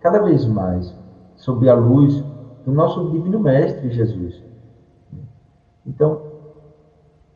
cada 0.00 0.20
vez 0.20 0.46
mais, 0.46 0.94
sob 1.36 1.68
a 1.68 1.74
luz 1.74 2.22
do 2.64 2.72
nosso 2.72 3.10
divino 3.10 3.40
mestre 3.40 3.90
Jesus. 3.90 4.42
Então, 5.86 6.22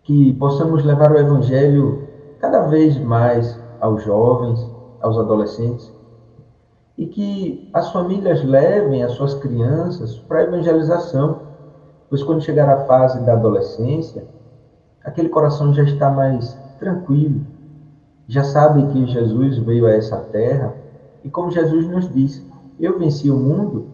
que 0.05 0.32
possamos 0.34 0.84
levar 0.84 1.11
o 1.12 1.18
evangelho 1.18 2.09
cada 2.41 2.66
vez 2.68 2.99
mais 2.99 3.61
aos 3.80 4.03
jovens, 4.05 4.64
aos 5.01 5.18
adolescentes, 5.18 5.93
e 6.99 7.07
que 7.07 7.71
as 7.73 7.93
famílias 7.93 8.43
levem 8.43 9.05
as 9.05 9.13
suas 9.13 9.33
crianças 9.35 10.19
para 10.19 10.41
a 10.41 10.43
evangelização, 10.43 11.43
pois 12.11 12.25
quando 12.25 12.43
chegar 12.43 12.69
a 12.69 12.85
fase 12.87 13.25
da 13.25 13.35
adolescência, 13.35 14.27
aquele 15.05 15.29
coração 15.29 15.73
já 15.73 15.85
está 15.85 16.11
mais 16.11 16.59
tranquilo, 16.81 17.47
já 18.27 18.43
sabe 18.43 18.85
que 18.89 19.07
Jesus 19.07 19.59
veio 19.59 19.87
a 19.87 19.93
essa 19.93 20.17
terra 20.17 20.75
e 21.23 21.31
como 21.31 21.53
Jesus 21.53 21.87
nos 21.87 22.13
disse, 22.13 22.45
eu 22.81 22.99
venci 22.99 23.31
o 23.31 23.37
mundo, 23.37 23.87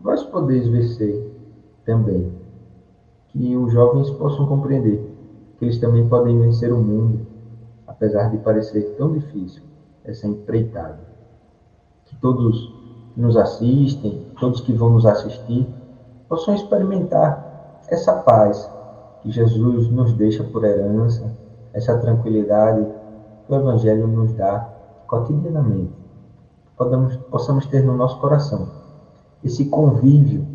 vós 0.00 0.22
podeis 0.24 0.66
vencer 0.66 1.30
também. 1.84 2.32
Que 3.28 3.54
os 3.54 3.70
jovens 3.70 4.08
possam 4.12 4.46
compreender 4.46 5.14
que 5.58 5.64
eles 5.66 5.78
também 5.78 6.08
podem 6.08 6.38
vencer 6.40 6.72
o 6.72 6.78
mundo, 6.78 7.20
apesar 7.86 8.30
de 8.30 8.38
parecer 8.38 8.94
tão 8.96 9.12
difícil 9.12 9.62
essa 10.04 10.26
empreitada 10.26 11.05
todos 12.20 12.72
que 13.14 13.20
nos 13.20 13.36
assistem, 13.36 14.26
todos 14.38 14.60
que 14.60 14.72
vão 14.72 14.90
nos 14.90 15.06
assistir, 15.06 15.66
possam 16.28 16.54
experimentar 16.54 17.80
essa 17.88 18.12
paz 18.12 18.70
que 19.22 19.30
Jesus 19.30 19.90
nos 19.90 20.12
deixa 20.12 20.44
por 20.44 20.64
herança, 20.64 21.32
essa 21.72 21.98
tranquilidade 21.98 22.86
que 23.46 23.52
o 23.52 23.56
Evangelho 23.56 24.06
nos 24.06 24.32
dá 24.34 24.68
cotidianamente. 25.06 25.94
Podamos, 26.76 27.16
possamos 27.16 27.66
ter 27.66 27.82
no 27.84 27.96
nosso 27.96 28.20
coração 28.20 28.68
esse 29.42 29.66
convívio 29.66 30.46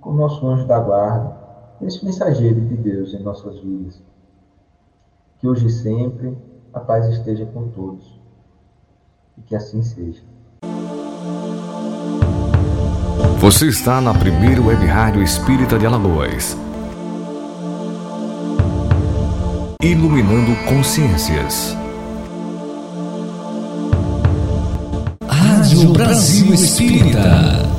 com 0.00 0.10
o 0.10 0.14
nosso 0.14 0.46
anjo 0.46 0.66
da 0.66 0.80
guarda, 0.80 1.36
esse 1.80 2.04
mensageiro 2.04 2.60
de 2.60 2.76
Deus 2.76 3.14
em 3.14 3.22
nossas 3.22 3.58
vidas. 3.60 4.02
Que 5.38 5.48
hoje 5.48 5.66
e 5.66 5.70
sempre 5.70 6.36
a 6.72 6.80
paz 6.80 7.06
esteja 7.08 7.46
com 7.46 7.68
todos. 7.68 8.20
E 9.38 9.42
que 9.42 9.54
assim 9.54 9.82
seja. 9.82 10.22
Você 13.42 13.66
está 13.66 14.00
na 14.00 14.14
primeira 14.14 14.62
web 14.62 14.86
rádio 14.86 15.20
espírita 15.20 15.76
de 15.76 15.84
Alagoas. 15.84 16.56
Iluminando 19.82 20.54
consciências. 20.64 21.76
Rádio 25.28 25.92
Brasil 25.92 26.54
Espírita. 26.54 27.71